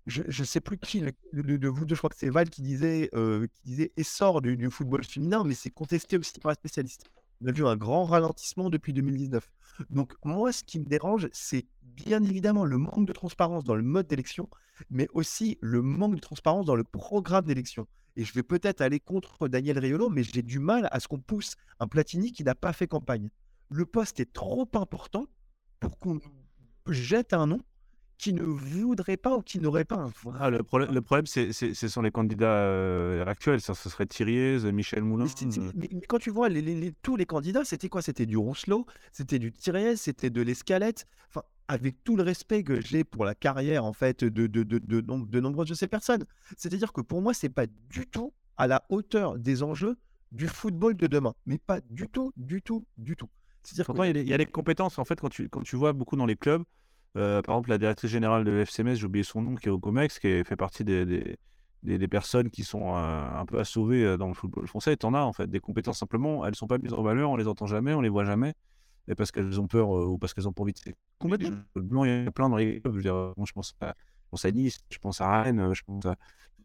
[0.07, 3.09] Je ne sais plus qui de, vous deux, je crois que c'est Val qui disait,
[3.11, 7.09] qui disait essor du, du football féminin, mais c'est contesté aussi par les spécialistes.
[7.41, 9.51] On a vu un grand ralentissement depuis 2019.
[9.89, 13.81] Donc moi, ce qui me dérange, c'est bien évidemment le manque de transparence dans le
[13.81, 14.47] mode d'élection,
[14.89, 17.87] mais aussi le manque de transparence dans le programme d'élection.
[18.15, 21.19] Et je vais peut-être aller contre Daniel Riolo, mais j'ai du mal à ce qu'on
[21.19, 23.29] pousse un Platini qui n'a pas fait campagne.
[23.69, 25.25] Le poste est trop important
[25.79, 26.19] pour qu'on
[26.87, 27.61] jette un nom
[28.21, 31.51] qui ne voudraient pas ou qui n'auraient pas un ah, le, problème, le problème, c'est,
[31.53, 33.61] ce sont les candidats euh, actuels.
[33.61, 35.25] Ça, ce serait Thiriez, Michel Moulin.
[35.73, 38.03] Mais, quand tu vois les, tous les candidats, c'était quoi?
[38.03, 41.07] C'était du Roncelot, c'était du Thiriez, c'était de l'Escalette.
[41.29, 44.77] Enfin, avec tout le respect que j'ai pour la carrière en fait de, de, de,
[44.77, 46.23] de, de nombreuses de ces personnes.
[46.57, 49.97] C'est-à-dire que pour moi, c'est pas du tout à la hauteur des enjeux
[50.31, 51.33] du football de demain.
[51.47, 53.29] Mais pas du tout, du tout, du tout.
[53.63, 56.27] C'est-à-dire il y, a des compétences en fait quand tu, quand tu vois beaucoup dans
[56.27, 56.63] les clubs.
[57.17, 59.79] Euh, par exemple, la directrice générale de FCMS, j'ai oublié son nom, qui est au
[59.79, 61.37] COMEX, qui fait partie des, des,
[61.83, 64.95] des, personnes qui sont euh, un peu à sauver euh, dans le football français.
[64.95, 67.35] Tu en as en fait des compétences simplement, elles sont pas mises en valeur, on
[67.35, 68.53] les entend jamais, on les voit jamais,
[69.07, 70.79] et parce qu'elles ont peur ou parce qu'elles ont pas envie de.
[71.19, 71.57] Complètement.
[71.75, 72.97] Le blanc, il y a plein dans les clubs.
[72.97, 73.75] Je, je pense
[74.45, 76.15] à Nice, je pense à Rennes, je pense à,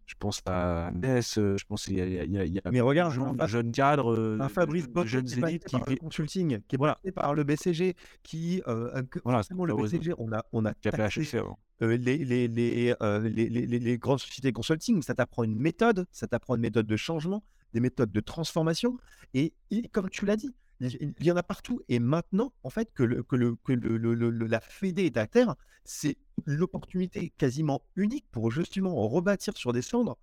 [0.07, 2.71] je pense à Metz, je pense qu'il y, y, a.
[2.71, 6.99] Mais regarde, un jeune cadre, un Fabrice Bott, jeunes élites qui consulting, qui est voilà.
[7.15, 11.41] par le BCG, qui euh, voilà, le BCG, on a, on a taxé,
[11.83, 16.07] euh, les, les, les, euh, les, les, les, grandes sociétés consulting, ça t'apprend une méthode,
[16.11, 17.43] ça t'apprend une méthode de changement,
[17.75, 18.97] des méthodes de transformation,
[19.35, 21.81] et, et comme tu l'as dit, il y en a partout.
[21.89, 25.57] Et maintenant, en fait, que, le, que, le, que le, la Fédé est à terre,
[25.85, 30.19] c'est l'opportunité quasiment unique pour justement rebâtir sur des cendres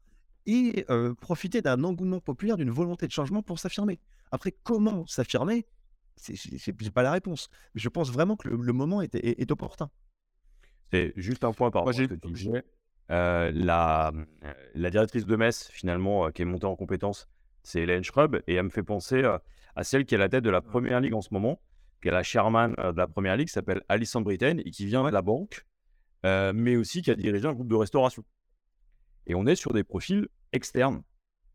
[0.45, 0.85] et
[1.21, 3.99] profiter d'un engouement populaire, d'une volonté de changement pour s'affirmer.
[4.31, 5.65] Après, comment s'affirmer?
[6.29, 7.49] N'ai pas la réponse.
[7.73, 9.89] Mais je pense vraiment que le, moment est, est, opportun.
[10.91, 12.63] C'est juste un point par rapport à ce que tu disais.
[13.09, 14.11] la,
[14.75, 17.29] la directrice de Metz, finalement, qui est montée en compétence,
[17.63, 19.23] c'est Hélène Schrub, et elle me fait penser
[19.75, 21.59] à celle qui est à la tête de la première ligue en ce moment,
[22.01, 25.03] qui est la chairman de la première ligue, qui s'appelle Alison Britten et qui vient
[25.03, 25.65] de la banque,
[26.23, 28.23] mais aussi qui a dirigé un groupe de restauration.
[29.27, 31.01] Et on est sur des profils externes.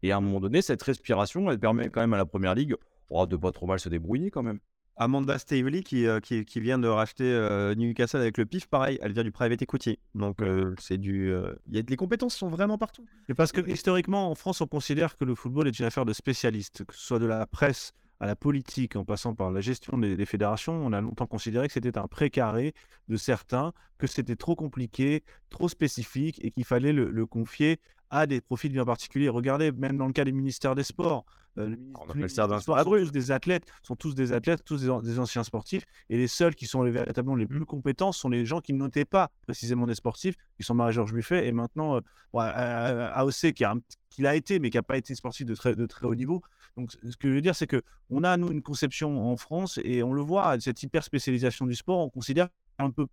[0.03, 2.77] Et à un moment donné, cette respiration, elle permet quand même à la première ligue
[3.11, 4.61] oh, de pas trop mal se débrouiller quand même.
[5.01, 9.31] Amanda Stavely qui, qui, vient de racheter Newcastle avec le PIF, pareil, elle vient du
[9.31, 9.99] private equity.
[10.15, 10.39] Donc
[10.81, 11.33] c'est du,
[11.69, 13.07] y a, les compétences sont vraiment partout.
[13.29, 16.13] Et parce que historiquement en France, on considère que le football est une affaire de
[16.13, 19.97] spécialistes, que ce soit de la presse à la politique, en passant par la gestion
[19.99, 22.75] des, fédérations, on a longtemps considéré que c'était un précaré
[23.09, 28.41] de certains, que c'était trop compliqué, trop spécifique et qu'il fallait le, confier à des
[28.41, 29.29] profils bien particuliers.
[29.29, 31.25] Regardez, même dans le cas des ministères des Sports,
[31.59, 32.79] euh, on appelle ça d'un sport
[33.13, 36.83] des athlètes, sont tous des athlètes, tous des, anciens sportifs, et les seuls qui sont
[36.83, 40.63] les, véritablement les plus compétents sont les gens qui n'étaient pas précisément des sportifs, qui
[40.63, 43.75] sont Marie-Georges Buffet et maintenant euh, AOC qui a,
[44.11, 46.43] qui été, mais qui n'a pas été sportif de très, de très haut niveau.
[46.77, 49.81] Donc, ce que je veux dire, c'est que on a nous une conception en France
[49.83, 52.49] et on le voit, cette hyper spécialisation du sport, on considère
[52.79, 53.07] un peu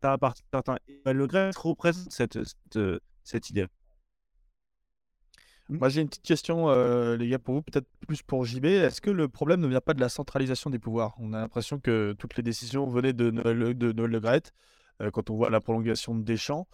[0.00, 0.44] ça appartient
[1.04, 2.78] à Le Grec représente cette, cette,
[3.24, 3.66] cette idée.
[5.70, 8.66] Moi, j'ai une petite question, euh, les gars, pour vous, peut-être plus pour JB.
[8.66, 11.14] Est-ce que le problème ne vient pas de la centralisation des pouvoirs?
[11.18, 14.42] On a l'impression que toutes les décisions venaient de Noël, de Noël Le Gret,
[15.00, 16.66] euh, quand on voit la prolongation de Deschamps.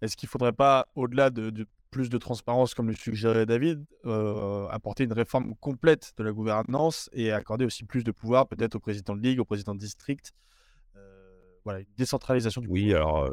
[0.00, 4.66] Est-ce qu'il ne faudrait pas, au-delà de, plus de transparence, comme le suggérait David, euh,
[4.68, 8.80] apporter une réforme complète de la gouvernance et accorder aussi plus de pouvoir, peut-être au
[8.80, 10.32] président de ligue, au président de district?
[11.64, 12.82] Voilà, une décentralisation du pouvoir.
[12.82, 13.30] Oui, alors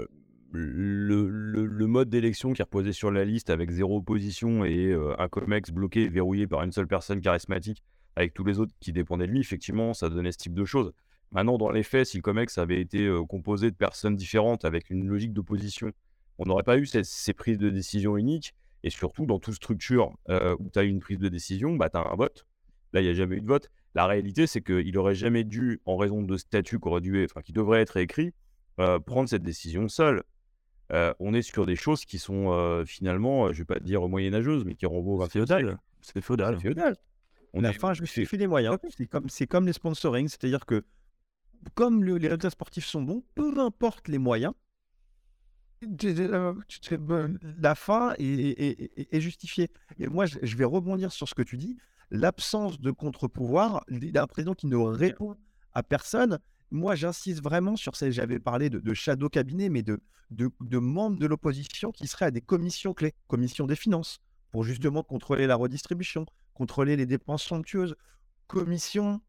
[0.51, 6.07] le, mode d'élection qui reposait sur la liste avec zéro opposition et un COMEX bloqué
[6.07, 7.83] verrouillé par une seule personne charismatique
[8.15, 10.93] avec tous les autres qui dépendaient de lui, effectivement, ça donnait ce type de choses.
[11.31, 15.07] Maintenant, dans les faits, si le COMEX avait été composé de personnes différentes avec une
[15.07, 15.91] logique d'opposition,
[16.37, 18.53] on n'aurait pas eu ces, prises de décision uniques.
[18.83, 22.01] Et surtout, dans toute structure où tu as une prise de décision, bah, tu as
[22.01, 22.45] un vote.
[22.93, 23.69] Là, il n'y a jamais eu de vote.
[23.95, 27.81] La réalité, c'est qu'il n'aurait jamais dû, en raison de statut qui, dû, qui devrait
[27.81, 28.33] être écrit,
[28.77, 30.23] prendre cette décision seul
[30.91, 34.85] on est sur des choses qui sont finalement, je vais pas dire moyenâgeuses, mais qui
[34.85, 35.77] renvoient au féodal.
[36.01, 36.59] C'est féodal.
[36.59, 36.95] féodal.
[37.53, 38.77] On a fin, je me suis fait des moyens.
[38.89, 40.83] C'est comme, c'est comme les sponsoring, c'est-à-dire que
[41.73, 44.53] comme les résultats sportifs sont bons, peu importe les moyens,
[45.81, 49.71] la fin est, justifiée.
[49.99, 51.77] Et moi, je vais rebondir sur ce que tu dis.
[52.11, 55.35] L'absence de contre-pouvoir, d'un président qui ne répond
[55.73, 56.39] à personne,
[56.71, 58.11] moi, j'insiste vraiment sur ces.
[58.11, 59.99] J'avais parlé de, shadow cabinet, mais de,
[60.31, 64.19] de, membres de l'opposition qui seraient à des commissions clés, commission des finances,
[64.51, 67.95] pour justement contrôler la redistribution, contrôler les dépenses somptueuses,
[68.47, 69.21] commission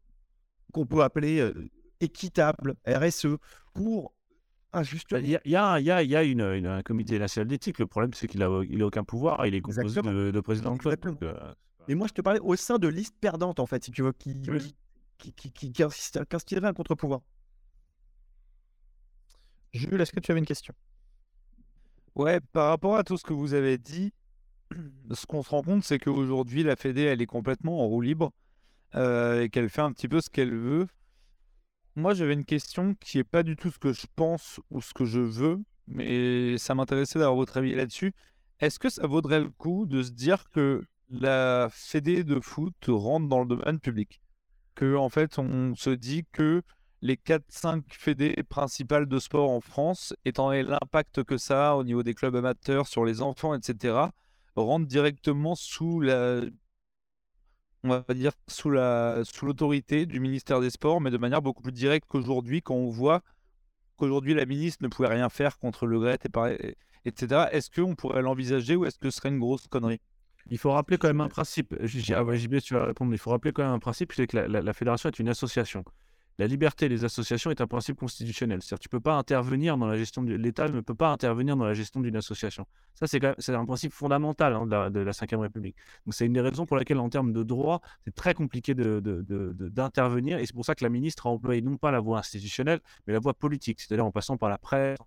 [0.73, 1.51] qu'on peut appeler
[1.99, 3.37] équitable, RSE,
[3.73, 4.13] pour
[4.73, 7.79] bah, il y a, y a, y a une, un comité national d'éthique.
[7.79, 9.45] Le problème, c'est qu'il n'a il a aucun pouvoir.
[9.45, 10.97] Il est composé de, président de club.
[11.87, 14.11] Mais moi, je te parlais au sein de listes perdantes, en fait, si tu veux,
[14.11, 14.75] qui, qui,
[15.17, 17.21] qui, qui, qui un contre-pouvoir.
[19.73, 20.73] Jules, est-ce que tu avais une question?
[22.15, 24.13] Ouais, par rapport à tout ce que vous avez dit,
[25.11, 28.31] ce qu'on se rend compte, c'est qu'aujourd'hui, la Fédé, elle est complètement en roue libre
[28.95, 30.87] euh, et qu'elle fait un petit peu ce qu'elle veut.
[31.95, 34.93] Moi, j'avais une question qui n'est pas du tout ce que je pense ou ce
[34.93, 38.13] que je veux, mais ça m'intéressait d'avoir votre avis là-dessus.
[38.59, 43.27] Est-ce que ça vaudrait le coup de se dire que la fédé de foot rentre
[43.27, 44.21] dans le domaine public?
[44.77, 46.61] Que en fait, on se dit que
[47.01, 52.03] les 4-5 fédés principales de sport en France, étant l'impact que ça a au niveau
[52.03, 53.95] des clubs amateurs sur les enfants, etc.,
[54.55, 56.41] rentrent directement sous la
[57.83, 61.63] on va dire sous la sous l'autorité du ministère des Sports, mais de manière beaucoup
[61.63, 63.23] plus directe qu'aujourd'hui, quand on voit
[63.95, 66.75] qu'aujourd'hui la ministre ne pouvait rien faire contre le GRET, et
[67.05, 67.47] etc.
[67.51, 70.01] Est-ce qu'on pourrait l'envisager ou est-ce que ce serait une grosse connerie?
[70.49, 71.75] Il faut rappeler quand même un principe.
[72.13, 73.13] Ah ouais, JB, tu vas répondre.
[73.13, 75.83] Il faut rappeler quand même un principe, c'est que la fédération est une association
[76.39, 78.61] la liberté des associations est un principe constitutionnel.
[78.61, 81.65] C'est-à-dire tu peux pas intervenir dans la gestion de l'État ne peut pas intervenir dans
[81.65, 82.67] la gestion d'une association.
[82.93, 85.75] Ça c'est c'est un principe fondamental hein, de, la, Ve République.
[86.05, 90.37] Donc c'est une des raisons pour laquelle en termes de droit c'est très compliqué d'intervenir
[90.37, 93.13] et c'est pour ça que la ministre a employé non pas la voie institutionnelle mais
[93.13, 94.99] la voie politique, c'est-à-dire en passant par la presse,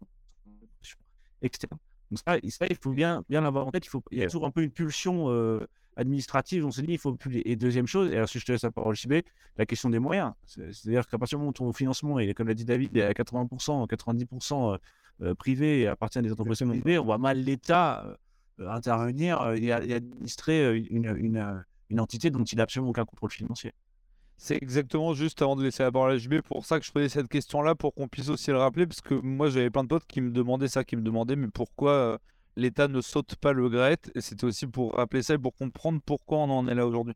[1.43, 1.69] etc.
[2.11, 3.87] Donc ça, il faut bien bien l'avoir en tête.
[3.87, 5.61] Il faut il y a toujours un peu une pulsion euh,
[5.97, 7.43] administrative, on s'est dit, il faut plus.
[7.45, 9.15] Et deuxième chose, et alors si je te laisse la parole, JB,
[9.57, 10.33] la question des moyens.
[10.47, 13.13] C'est-à-dire qu'à partir du moment où ton financement, est, comme l'a dit David, est à
[13.13, 14.79] 80%, 90% euh,
[15.23, 18.05] euh, privé et appartient à des entreprises privées, on voit mal l'État
[18.61, 23.73] euh, intervenir et, administrer une, une, une, entité dont il n'a absolument aucun contrôle financier.
[24.43, 27.11] C'est exactement juste avant de laisser la parole à JB pour ça que je posais
[27.11, 30.07] cette question-là, pour qu'on puisse aussi le rappeler, parce que moi j'avais plein de potes
[30.07, 32.19] qui me demandaient ça, qui me demandaient mais pourquoi
[32.57, 33.99] l'État ne saute pas le Gret.
[34.15, 37.13] Et c'était aussi pour rappeler ça et pour comprendre pourquoi on en est là aujourd'hui.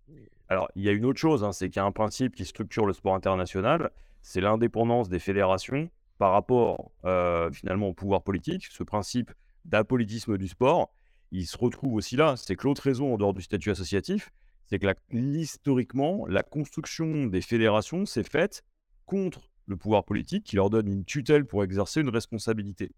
[0.51, 2.45] Alors, il y a une autre chose, hein, c'est qu'il y a un principe qui
[2.45, 8.67] structure le sport international, c'est l'indépendance des fédérations par rapport euh, finalement au pouvoir politique.
[8.67, 9.33] Ce principe
[9.65, 10.93] d'apolitisme du sport,
[11.33, 12.35] il se retrouve aussi là.
[12.37, 14.31] C'est que l'autre raison en dehors du statut associatif,
[14.67, 18.65] c'est que historiquement, la construction des fédérations s'est faite
[19.07, 22.93] contre le pouvoir politique qui leur donne une tutelle pour exercer une responsabilité.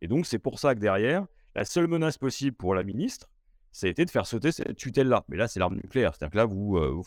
[0.00, 3.28] Et donc, c'est pour ça que derrière, la seule menace possible pour la ministre,
[3.70, 5.24] ça a été de faire sauter cette tutelle-là.
[5.28, 6.14] Mais là, c'est l'arme nucléaire.
[6.14, 7.04] C'est-à-dire que là, vous, euh, vous,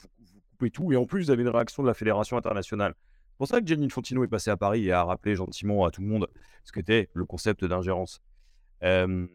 [0.52, 0.92] coupez tout.
[0.92, 2.96] Et en plus, vous avez une réaction de la Fédération internationale.
[3.32, 5.92] C'est pour ça que Gianni Fontino est passé à Paris et a rappelé gentiment à
[5.92, 6.28] tout le monde
[6.64, 8.22] ce qu'était le concept d'ingérence.
[8.84, 9.28] Euh,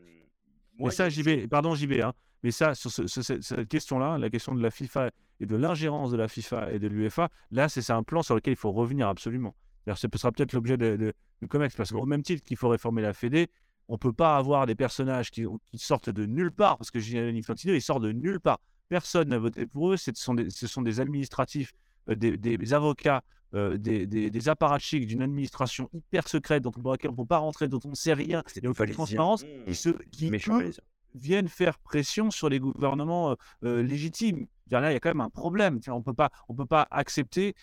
[0.79, 1.47] moi, ça, j'y vais.
[1.47, 2.03] Pardon, j'y vais.
[2.03, 2.15] Hein.
[2.43, 5.11] Mais ça, sur cette question-là, la question de la FIFA
[5.41, 8.55] et de l'ingérence de la FIFA et de l'UEFA, là, c'est un plan sur lequel
[8.55, 9.55] il faut revenir absolument.
[9.87, 11.13] Ce sera peut-être l'objet de, de,
[11.43, 13.49] de COMEX, parce qu'au même titre qu'il faut réformer la Fédé,
[13.89, 17.41] on ne peut pas avoir des personnages qui, sortent de nulle part, parce que Gianni
[17.41, 18.61] Infantino, il sort de nulle part.
[18.89, 19.97] Personne n'a voté pour eux.
[19.97, 21.73] Ce sont des, ce sont des administratifs,
[22.09, 23.23] euh, des, avocats,
[23.55, 27.81] euh, des, des, apparatchiks d'une administration hyper secrète dont on ne peut pas rentrer, dont
[27.85, 28.45] on ne sait rien.
[28.63, 29.45] A aucune transparence.
[29.45, 29.93] Mmh.
[30.13, 30.31] qui,
[31.15, 34.47] viennent faire pression sur les gouvernements légitimes.
[34.71, 35.81] Là, il y a quand même un problème.
[35.89, 37.55] On ne peut pas accepter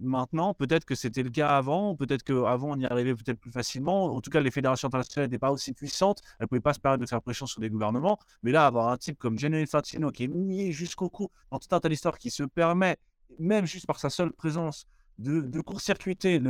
[0.00, 0.54] maintenant.
[0.54, 1.94] Peut-être que c'était le cas avant.
[1.94, 4.06] Peut-être qu'avant, on y arrivait peut-être plus facilement.
[4.06, 6.22] En tout cas, les fédérations internationales n'étaient pas aussi puissantes.
[6.38, 8.18] Elles ne pouvaient pas se permettre de faire pression sur les gouvernements.
[8.42, 11.74] Mais là, avoir un type comme Gianni Infantino qui est mouillé jusqu'au cou dans tout
[11.74, 12.96] un tas d'histoires qui se permet,
[13.38, 14.86] même juste par sa seule présence,
[15.18, 16.40] de, court-circuiter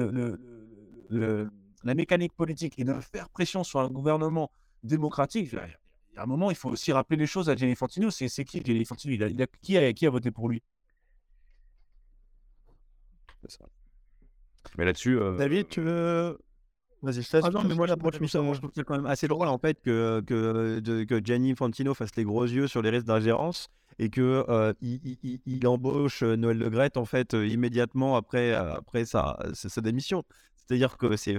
[1.10, 4.52] la mécanique politique et de faire pression sur un gouvernement
[4.84, 5.66] démocratique, il y a
[6.16, 8.10] un moment, il faut aussi rappeler les choses à Gianni Fantino.
[8.10, 10.62] C'est qui Gianni Fantino il a, qui, a, qui a voté pour lui?
[14.76, 15.18] Mais là-dessus.
[15.18, 16.38] Euh, David, tu veux.
[17.02, 19.80] Vas-y, je Ah non, mais moi, je trouve c'est quand même assez drôle en fait
[19.80, 24.44] que, que, que Gianni Fantino fasse les gros yeux sur les risques d'ingérence et que
[24.50, 30.24] euh, il, embauche euh, Noël Le Gret en fait immédiatement après, après sa, sa, démission.
[30.56, 31.38] C'est-à-dire que c'est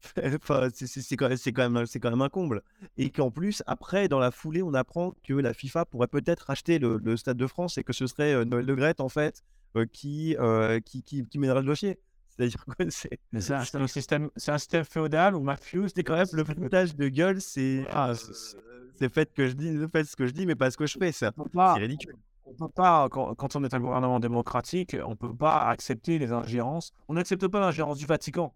[0.74, 2.62] c'est quand, quand, même, quand même un comble.
[2.96, 6.78] Et qu'en plus, après, dans la foulée, on apprend que la FIFA pourrait peut-être acheter
[6.78, 9.42] le, Stade de France et que ce serait Noël Le en fait,
[9.92, 10.36] qui,
[10.84, 11.98] qui, qui, qui mènerait le dossier.
[12.36, 13.18] C'est-à-dire que c'est.
[13.52, 17.40] un, système, c'est un système féodal ou mafieux C'est quand même le foutage de gueule,
[17.40, 17.86] c'est.
[17.90, 18.12] Ah,
[18.98, 20.98] c'est fait que je dis, fait ce que je dis, mais pas ce que je
[20.98, 21.12] fais.
[21.12, 21.28] C'est
[21.76, 22.14] ridicule.
[22.48, 26.32] On peut pas, quand, quand, on est un gouvernement démocratique, on peut pas accepter les
[26.32, 26.92] ingérences.
[27.08, 28.54] On n'accepte pas l'ingérence du Vatican.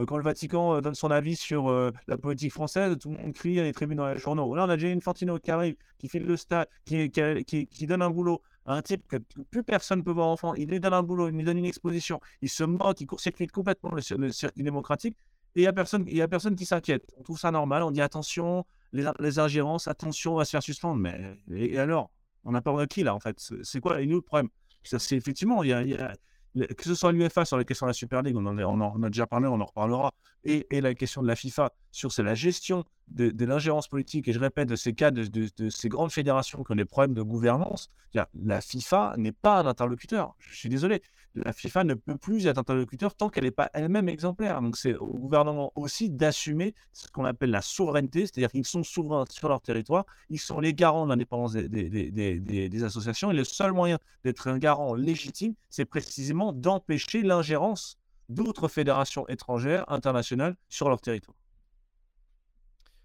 [0.00, 3.18] Euh, quand le Vatican euh, donne son avis sur euh, la politique française, tout le
[3.18, 4.54] monde crie à les tribunes dans les journaux.
[4.54, 8.10] Là, on a déjà une Fantino qui arrive, qui fait le stade, qui, donne un
[8.10, 9.16] boulot à un type que
[9.50, 10.54] plus personne ne peut voir enfant.
[10.54, 13.52] Il lui donne un boulot, il lui donne une exposition, il se moque, il court-circuite
[13.52, 15.16] complètement le, circuit démocratique.
[15.56, 17.04] Et il n'y a, personne, a personne qui s'inquiète.
[17.16, 20.62] On trouve ça normal, on dit attention, les, les ingérences, attention, on va se faire
[20.62, 21.00] suspendre.
[21.00, 22.10] Mais et, alors?
[22.44, 24.02] On a peur de qui là en fait C'est quoi?
[24.02, 24.48] Nous, le problème
[24.82, 26.14] C'est effectivement, il y a
[26.54, 29.26] que ce soit l'UFA sur la question de la Super League, on en, a, déjà
[29.26, 30.12] parlé, on en reparlera,
[30.44, 34.38] et, et, la question de la FIFA sur la gestion de, l'ingérence politique, et je
[34.38, 38.60] répète, de ces cas de, ces grandes fédérations qui ont des problèmes de gouvernance, la
[38.60, 40.34] FIFA n'est pas un interlocuteur.
[40.38, 41.02] Je suis désolé.
[41.34, 44.60] La FIFA ne peut plus être interlocuteur tant qu'elle n'est pas elle-même exemplaire.
[44.60, 49.24] Donc c'est au gouvernement aussi d'assumer ce qu'on appelle la souveraineté, c'est-à-dire qu'ils sont souverains
[49.30, 53.72] sur leur territoire, ils sont les garants de l'indépendance des- des associations, et le seul
[53.72, 57.96] moyen d'être un garant légitime, c'est précisément d'empêcher l'ingérence
[58.28, 61.36] d'autres fédérations étrangères, internationales, sur leur territoire.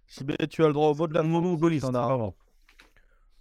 [0.07, 1.85] JB, tu as le droit au de la Monopoliste.
[1.85, 2.33] T'en as-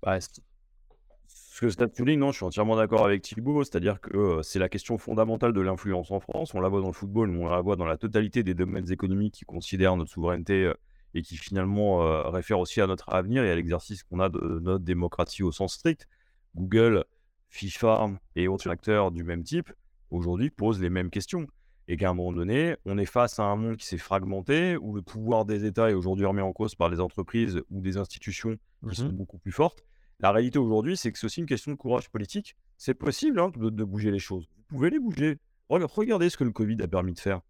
[0.03, 4.43] Bah, ce que Stade souligne, non, je suis entièrement d'accord avec Thibaut, c'est-à-dire que euh,
[4.43, 6.53] c'est la question fondamentale de l'influence en France.
[6.55, 8.91] On la voit dans le football, mais on la voit dans la totalité des domaines
[8.91, 10.75] économiques qui considèrent notre souveraineté euh,
[11.15, 14.59] et qui finalement euh, réfèrent aussi à notre avenir et à l'exercice qu'on a de
[14.63, 16.09] notre démocratie au sens strict.
[16.57, 17.05] Google,
[17.51, 19.73] FIFA et autres acteurs du même type,
[20.11, 21.47] aujourd'hui, posent les mêmes questions.
[21.87, 24.95] Et qu'à un moment donné, on est face à un monde qui s'est fragmenté, où
[24.95, 28.57] le pouvoir des États est aujourd'hui remis en cause par les entreprises ou des institutions
[28.89, 29.85] qui sont beaucoup plus fortes.
[30.21, 32.57] La réalité aujourd'hui, c'est que c'est aussi une question de courage politique.
[32.79, 34.49] C'est possible hein, de, de bouger les choses.
[34.57, 35.39] Vous pouvez les bouger.
[35.69, 37.41] Rega- Regardez ce que le Covid a permis de faire.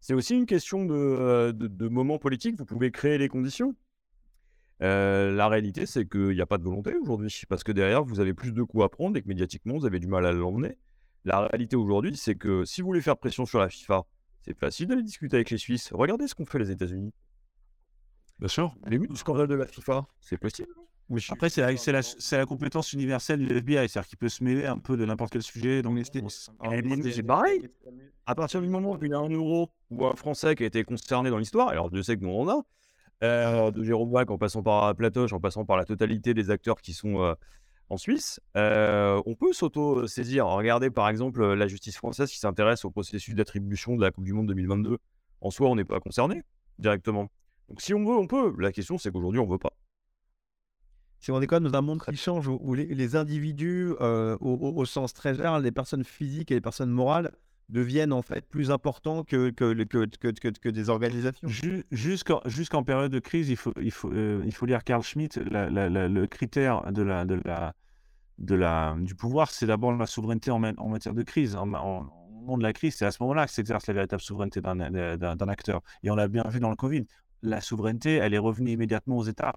[0.00, 2.56] C'est aussi une question de, euh, de, de moment politique.
[2.58, 3.74] Vous pouvez créer les conditions.
[4.82, 8.20] Euh, la réalité, c'est qu'il n'y a pas de volonté aujourd'hui, parce que derrière, vous
[8.20, 10.76] avez plus de coups à prendre et que médiatiquement, vous avez du mal à l'emmener.
[11.24, 14.04] La réalité aujourd'hui, c'est que si vous voulez faire pression sur la FIFA,
[14.42, 15.92] c'est facile d'aller discuter avec les Suisses.
[15.92, 17.12] Regardez ce qu'ont fait les États-Unis.
[18.38, 18.74] Bien sûr.
[18.86, 20.72] Les du scandale de la FIFA, c'est possible.
[21.30, 25.04] Après, c'est la, compétence universelle du FBI, c'est-à-dire qu'il peut se mêler un peu de
[25.06, 25.82] n'importe quel sujet.
[25.82, 27.68] Donc, c'est pareil.
[28.26, 30.66] À partir du moment où il y a un euro ou un Français qui a
[30.66, 32.62] été concerné dans l'histoire, alors Dieu sait que nous on en a,
[33.24, 36.82] euh, de Jérôme Wack en passant par Platoche, en passant par la totalité des acteurs
[36.82, 37.34] qui sont euh,
[37.90, 40.46] en Suisse, euh, on peut s'auto-saisir.
[40.46, 44.32] Regardez par exemple la justice française qui s'intéresse au processus d'attribution de la Coupe du
[44.32, 44.98] Monde 2022.
[45.40, 46.42] En soi, on n'est pas concerné
[46.78, 47.30] directement.
[47.68, 48.54] Donc si on veut, on peut.
[48.58, 49.72] La question, c'est qu'aujourd'hui, on veut pas.
[51.20, 54.36] C'est on est quand même dans un monde qui change où, les, les individus, euh,
[54.40, 57.32] au, au- au sens très général, les personnes physiques et les personnes morales
[57.68, 61.46] deviennent en fait plus importants que, que, que, que, que, des organisations.
[61.48, 65.02] Ju- Jusqu'en jusqu'en période de crise, il faut, il faut, euh, il faut lire Carl
[65.02, 65.36] Schmitt.
[65.36, 67.74] le critère de la, de la,
[68.38, 71.56] de la, du pouvoir, c'est d'abord la souveraineté en, en matière de crise.
[71.56, 74.60] En, au moment de la crise, c'est à ce moment-là que s'exerce la véritable souveraineté
[74.62, 75.82] d'un acteur.
[76.02, 77.04] Et on l'a bien vu dans le Covid.
[77.42, 79.54] La souveraineté, elle est revenue immédiatement aux États.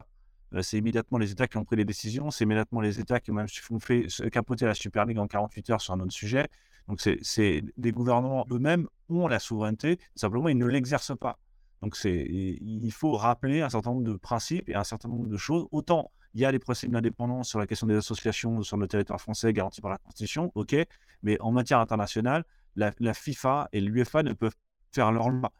[0.54, 2.32] Euh, C'est immédiatement les États qui ont pris les décisions.
[2.32, 3.47] C'est immédiatement les États qui ont même
[3.80, 6.47] fait capoter la Super League en 48 heures sur un autre sujet.
[6.88, 11.38] Donc, c'est les gouvernements eux-mêmes ont la souveraineté, simplement ils ne l'exercent pas.
[11.82, 15.68] Donc, il faut rappeler un certain nombre de principes et un certain nombre de choses.
[15.72, 19.20] Autant il y a les principes d'indépendance sur la question des associations sur le territoire
[19.20, 20.76] français garantis par la Constitution, ok,
[21.24, 22.45] mais en matière internationale,
[22.76, 24.56] la, FIFA et l'UEFA ne peuvent
[24.93, 25.52] faire leur loi.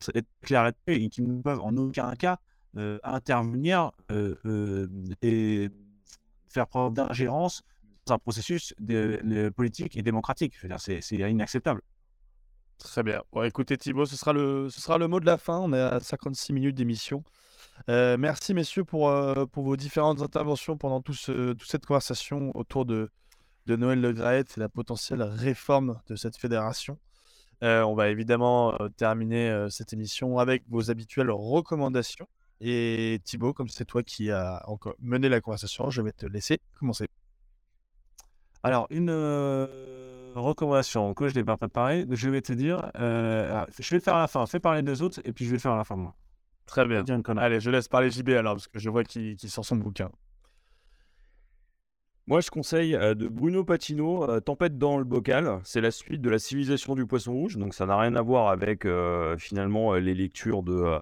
[0.00, 2.38] C'est clair là-dessus, et qu'ils ne peuvent en aucun cas
[3.02, 4.88] intervenir euh, euh,
[5.22, 5.70] et
[6.48, 7.62] faire preuve d'ingérence
[8.06, 8.74] dans un processus
[9.56, 10.54] politique et démocratique.
[10.78, 11.80] C'est inacceptable.
[12.78, 13.22] Très bien.
[13.32, 15.58] Bon, écoutez, Thibaut, ce sera, le, ce sera le mot de la fin.
[15.58, 17.22] On est à 56 minutes d'émission.
[17.88, 22.84] Euh, merci, messieurs, pour, euh, vos différentes interventions pendant tout ce- toute cette conversation autour
[22.84, 23.10] de,
[23.66, 26.98] Noël Le Graët et la potentielle réforme de cette fédération.
[27.62, 32.26] Euh, on va évidemment euh, terminer euh, cette émission avec vos habituelles recommandations.
[32.60, 36.60] Et Thibaut, comme c'est toi qui as encore mené la conversation, je vais te laisser
[36.78, 37.08] commencer.
[38.62, 43.66] Alors, une euh, recommandation que je n'ai pas préparée, je vais te dire, euh, ah,
[43.78, 44.46] je vais le faire à la fin.
[44.46, 46.14] Fais parler deux autres et puis je vais le faire à la fin, moi.
[46.66, 47.04] Très bien.
[47.36, 50.10] Allez, je laisse parler JB alors, parce que je vois qu'il sort son bouquin.
[52.26, 55.60] Moi, je conseille euh, de Bruno Patino, euh, Tempête dans le bocal.
[55.64, 58.48] C'est la suite de la civilisation du poisson rouge, donc ça n'a rien à voir
[58.48, 60.98] avec euh, finalement les lectures de, euh,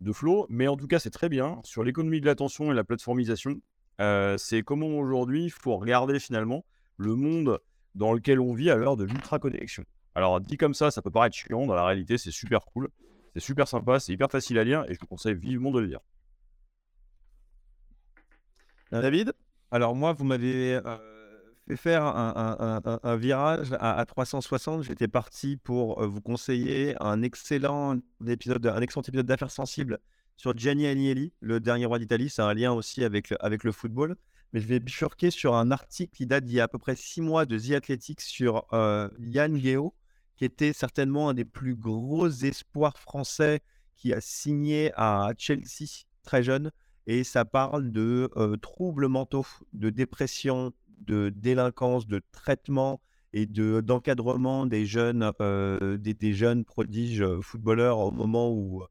[0.00, 2.84] de Flo, mais en tout cas, c'est très bien sur l'économie de l'attention et la
[2.84, 3.60] plateformisation.
[4.00, 6.64] Euh, c'est comment aujourd'hui il faut regarder finalement
[6.96, 7.60] le monde
[7.94, 9.84] dans lequel on vit à l'heure de l'ultra-connexion.
[10.14, 12.88] Alors, dit comme ça, ça peut paraître chiant, dans la réalité, c'est super cool,
[13.34, 15.86] c'est super sympa, c'est hyper facile à lire et je vous conseille vivement de le
[15.86, 16.00] lire.
[18.90, 19.32] David?
[19.70, 21.19] Alors moi, vous m'avez euh,
[21.76, 24.82] faire un, virage à, à 360.
[24.84, 29.98] J'étais parti pour euh, vous conseiller un excellent épisode, un excellent épisode d'affaires sensibles
[30.36, 32.30] sur Gianni Agnelli, le dernier roi d'Italie.
[32.30, 34.16] C'est un lien aussi avec le, football.
[34.52, 36.96] Mais je vais bifurquer sur un article qui date d'il y a à peu près
[36.96, 39.94] six mois de The Athletic sur euh, Yann Guéot,
[40.36, 43.60] qui était certainement un des plus gros espoirs français
[43.96, 46.70] qui a signé à Chelsea très jeune
[47.06, 53.00] et ça parle de euh, troubles mentaux, de dépression, de délinquance, de traitement
[53.32, 58.82] et de d'encadrement des jeunes, euh, des, jeunes prodiges euh, footballeurs au moment où,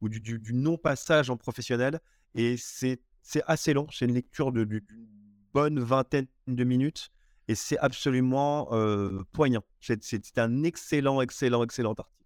[0.00, 2.00] ou du, du non-passage en professionnel.
[2.34, 3.00] Et c'est
[3.46, 3.86] assez long.
[3.90, 5.06] C'est une lecture de- du- d'une
[5.52, 7.10] bonne vingtaine de minutes.
[7.48, 9.62] Et c'est absolument euh, poignant.
[9.80, 12.20] C'est un excellent, excellent, excellent article.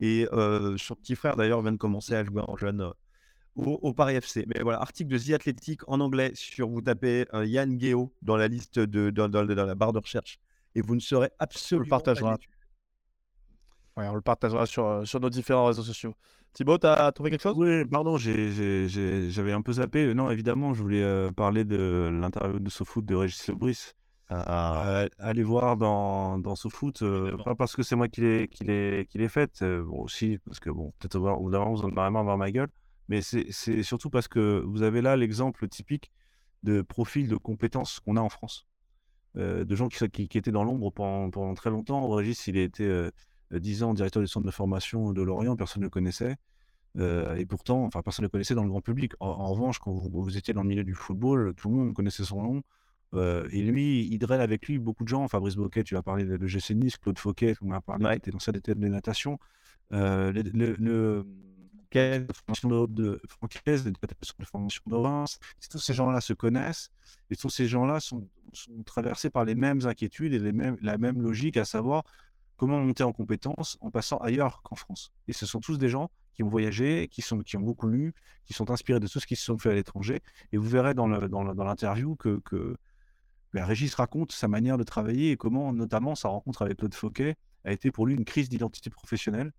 [0.00, 2.90] Et euh, son petit frère, d'ailleurs, vient de commencer à jouer en jeune euh,
[3.56, 4.44] au, au Paris FC.
[4.46, 8.36] Mais voilà, article de The Athletic en anglais sur, vous tapez euh, Yann Guéot dans
[8.36, 10.38] la liste, de, dans, dans- dans la barre de recherche.
[10.74, 12.36] Et vous ne serez absolument pas partagera.
[12.36, 12.48] déçus.
[13.96, 16.14] Ouais, on le partagera sur, euh, sur nos différents réseaux sociaux.
[16.54, 17.56] Thibaut, t'as trouvé quelque chose?
[17.58, 20.14] Oui, pardon, j'ai- j'ai- j'ai- j'avais un peu zappé.
[20.14, 23.92] Non, évidemment, je voulais euh, parler de l'interview de SoFoot de Régis Lebris.
[24.30, 29.60] Euh, allez voir dans, dans SoFoot, euh, pas parce que c'est moi qui l'ai faite,
[29.60, 32.24] euh, bon, aussi, parce que bon, peut-être au bout d'un moment, vous en avez marre
[32.24, 32.68] voir ma gueule,
[33.12, 36.10] mais c'est surtout parce que vous avez là l'exemple typique
[36.62, 38.66] de profil de compétences qu'on a en France.
[39.36, 42.08] Euh, de gens qui, sont- qui, qui étaient dans l'ombre pendant, pendant très longtemps.
[42.10, 43.10] Régis, il a été euh,
[43.52, 46.36] 10 ans directeur du centre de formation de Lorient, personne ne le connaissait.
[46.98, 49.12] Euh, et pourtant, enfin, personne ne le connaissait dans le grand public.
[49.20, 51.94] En, en revanche, quand vous, vous étiez dans le milieu du football, tout le monde
[51.94, 52.62] connaissait son nom.
[53.14, 55.26] Euh, et lui, il draine avec lui beaucoup de gens.
[55.28, 58.16] Fabrice Boquet, tu as parlé de, de GC Nice, Claude Fauquet, on a parlé, qui
[58.16, 59.38] était dans sa détente de natation.
[59.92, 61.26] Euh, le, le,
[61.94, 65.24] le- quelle formation de, de Francaise, de de formation de.
[65.70, 66.90] Tous ces gens-là se connaissent
[67.30, 68.28] et tous ces gens-là sont,
[68.84, 72.04] traversés par les mêmes inquiétudes et les mêmes, la même logique, à savoir
[72.56, 75.12] comment monter en compétences en passant ailleurs qu'en France.
[75.28, 78.14] Et ce sont tous des gens qui ont voyagé, qui, sont, qui ont beaucoup lu,
[78.44, 80.20] qui sont inspirés de tout ce qui se sont fait à l'étranger.
[80.52, 82.76] Et vous verrez dans le- dans l'interview que, que
[83.52, 87.36] ben, Régis raconte sa manière de travailler et comment, notamment, sa rencontre avec Claude Fauquet
[87.64, 89.52] a été pour lui une crise d'identité professionnelle.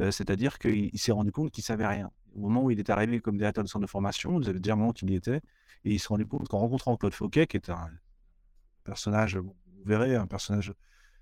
[0.00, 2.10] Euh, C'est-à-dire qu'il il s'est rendu compte qu'il savait rien.
[2.34, 4.72] Au moment où il est arrivé comme directeur de centre de formation, vous avez déjà
[4.72, 5.40] un moment qu'il y était,
[5.84, 7.90] et il s'est rendu compte qu'en rencontrant Claude Fauquet, qui est un
[8.82, 10.72] personnage, vous verrez, un personnage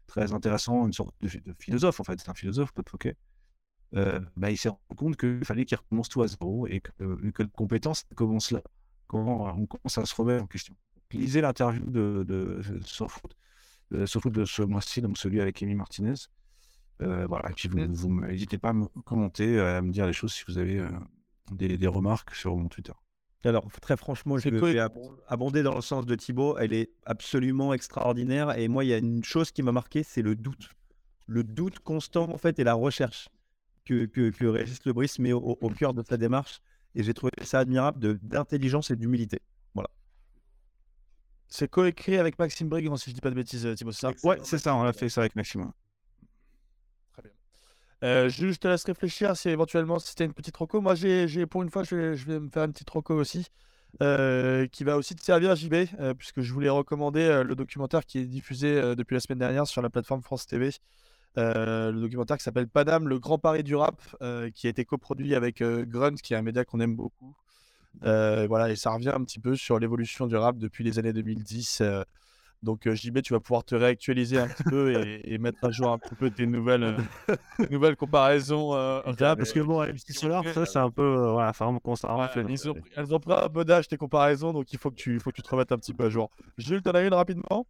[0.07, 3.17] très intéressant, une sorte de, phi- de philosophe, en fait, c'est un philosophe, Claude Fauquet,
[3.95, 7.43] euh, il s'est rendu compte qu'il fallait qu'il recommence tout à zéro et que, que
[7.43, 8.63] la compétence commence là.
[9.07, 10.75] Comment on commence à se remettre en question.
[11.13, 13.37] Lisez l'interview de, de, de Sofoot,
[13.91, 16.15] de Sofoot de ce mois-ci, donc celui avec Amy Martinez.
[17.01, 20.07] Euh, voilà, et puis vous, vous me- n'hésitez pas à me commenter, à me dire
[20.07, 20.89] les choses si vous avez euh,
[21.51, 22.93] des, des remarques sur mon Twitter.
[23.45, 26.59] Alors, très franchement, je abon- abonder dans le sens de Thibaut.
[26.59, 28.57] Elle est absolument extraordinaire.
[28.57, 30.71] Et moi, il y a une chose qui m'a marqué, c'est le doute.
[31.27, 33.29] Le doute constant, en fait, et la recherche
[33.85, 36.61] que, que, que Régis Lebris met au, au cœur de sa démarche.
[36.95, 39.41] Et j'ai trouvé ça admirable d'intelligence et d'humilité.
[41.49, 44.13] C'est coécrit avec Maxime Brigand, si je dis pas de bêtises, euh, Thibaut, c'est ça?
[44.27, 45.71] Ouais, c'est ça, on a fait ça avec Maxime.
[48.03, 50.81] Euh, je te laisse réfléchir si éventuellement c'était une petite roco.
[50.81, 53.47] Moi, j'ai, pour une fois, je vais, me faire une petite roco aussi,
[54.03, 58.05] euh, qui va aussi te servir, JB, euh, puisque je voulais recommander euh, le documentaire
[58.05, 60.73] qui est diffusé depuis la semaine dernière sur la plateforme France TV.
[61.37, 64.01] Le documentaire qui s'appelle Paname, le grand pari du rap,
[64.55, 67.35] qui a été coproduit avec Grunt, qui est un média qu'on aime beaucoup.
[68.03, 71.83] Voilà, et ça revient un petit peu sur l'évolution du rap depuis les années 2010.
[72.63, 75.71] Donc, euh, JB, tu vas pouvoir te réactualiser un petit peu et, et mettre à
[75.71, 76.97] jour un petit peu tes nouvelles, euh,
[77.59, 78.75] tes nouvelles comparaisons.
[78.75, 81.03] euh, parce que bon, les petits Solar, ça, c'est un peu.
[81.03, 82.45] euh, voilà, ça commence à Ouais, rafler.
[82.49, 85.19] ils ont, elles ont pris un bon âge tes comparaisons, donc il faut que tu,
[85.19, 86.31] faut que tu te remettes un petit peu à jour.
[86.59, 87.67] Jules, t'en as une rapidement?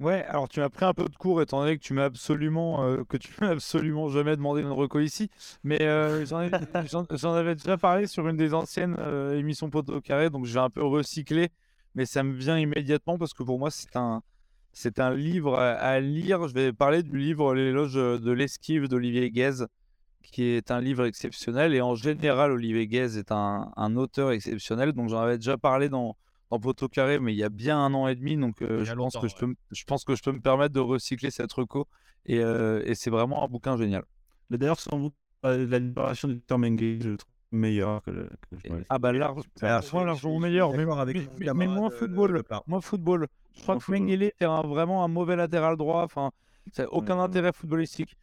[0.00, 2.82] Ouais, alors tu m'as pris un peu de cours étant donné que tu m'as absolument
[2.84, 5.28] euh, que tu m'as absolument jamais demandé une reco ici,
[5.62, 6.50] mais euh, j'en ai-
[6.90, 10.54] j'en j'en avais déjà parlé sur une des anciennes euh, émissions Poteau Carré, donc je
[10.54, 11.50] vais un peu recycler,
[11.94, 14.22] mais ça me vient immédiatement parce que pour moi c'est un
[14.72, 16.48] c'est un livre à, à lire.
[16.48, 19.66] Je vais parler du livre L'éloge de l'esquive d'Olivier Guèze,
[20.22, 24.92] qui est un livre exceptionnel et en général Olivier Guèze est un, un auteur exceptionnel,
[24.92, 26.16] donc j'en avais déjà parlé dans
[26.50, 28.92] dans Poteau Carré, mais il y a bien un an et demi, donc euh, je,
[28.92, 31.30] a pense que je, peux, me- je pense que je peux me permettre de recycler
[31.30, 31.88] cette reco.
[32.26, 34.04] Et, euh, et c'est vraiment un bouquin génial.
[34.50, 35.10] Mais D'ailleurs, sans
[35.46, 38.28] euh, la libération du terme engage, je trouve meilleur que le.
[38.62, 40.72] que le- Ah bah large, moi, je- largement je meilleur.
[40.72, 42.32] Mais, avec mais- mais- mais moins euh, football.
[42.32, 42.62] Lepard.
[42.66, 43.26] Moi, football.
[43.54, 43.92] Je crois Moins que.
[43.92, 46.02] Mengele est un- vraiment un mauvais latéral droit.
[46.02, 46.30] Enfin,
[46.72, 47.22] ça n'a aucun Ouais.
[47.22, 48.16] intérêt footballistique.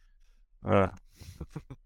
[0.62, 0.92] Voilà.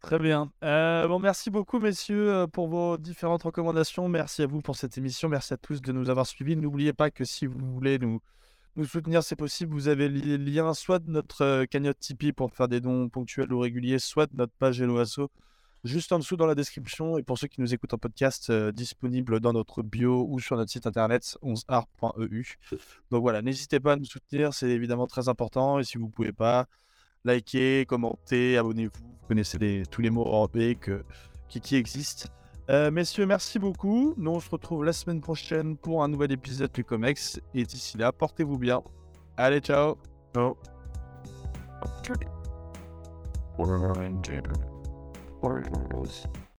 [0.00, 0.52] Très bien.
[0.62, 4.08] Euh, bon, merci beaucoup, messieurs, euh, pour vos différentes recommandations.
[4.08, 5.28] Merci à vous pour cette émission.
[5.28, 6.54] Merci à tous de nous avoir suivis.
[6.56, 8.20] N'oubliez pas que si vous voulez nous,
[8.76, 9.72] nous soutenir, c'est possible.
[9.72, 13.58] Vous avez le lien soit de notre cagnotte Tipeee pour faire des dons ponctuels ou
[13.58, 15.28] réguliers, soit de notre page Hello Asso,
[15.84, 17.18] juste en dessous dans la description.
[17.18, 20.56] Et pour ceux qui nous écoutent en podcast, euh, disponible dans notre bio ou sur
[20.56, 22.56] notre site internet 11art.eu.
[23.10, 25.78] Donc voilà, n'hésitez pas à nous soutenir, c'est évidemment très important.
[25.78, 26.66] Et si vous ne pouvez pas,
[27.24, 29.04] likez, commentez, abonnez-vous.
[29.04, 31.04] Vous connaissez tous les mots européens que,
[31.48, 32.28] qui, qui existent.
[32.68, 34.14] Euh, messieurs, merci beaucoup.
[34.16, 37.40] Nous, on se retrouve la semaine prochaine pour un nouvel épisode du Comex.
[37.54, 38.82] Et d'ici là, portez-vous bien.
[39.36, 39.96] Allez, ciao
[40.34, 40.56] Ciao.
[45.42, 46.26] Or it was.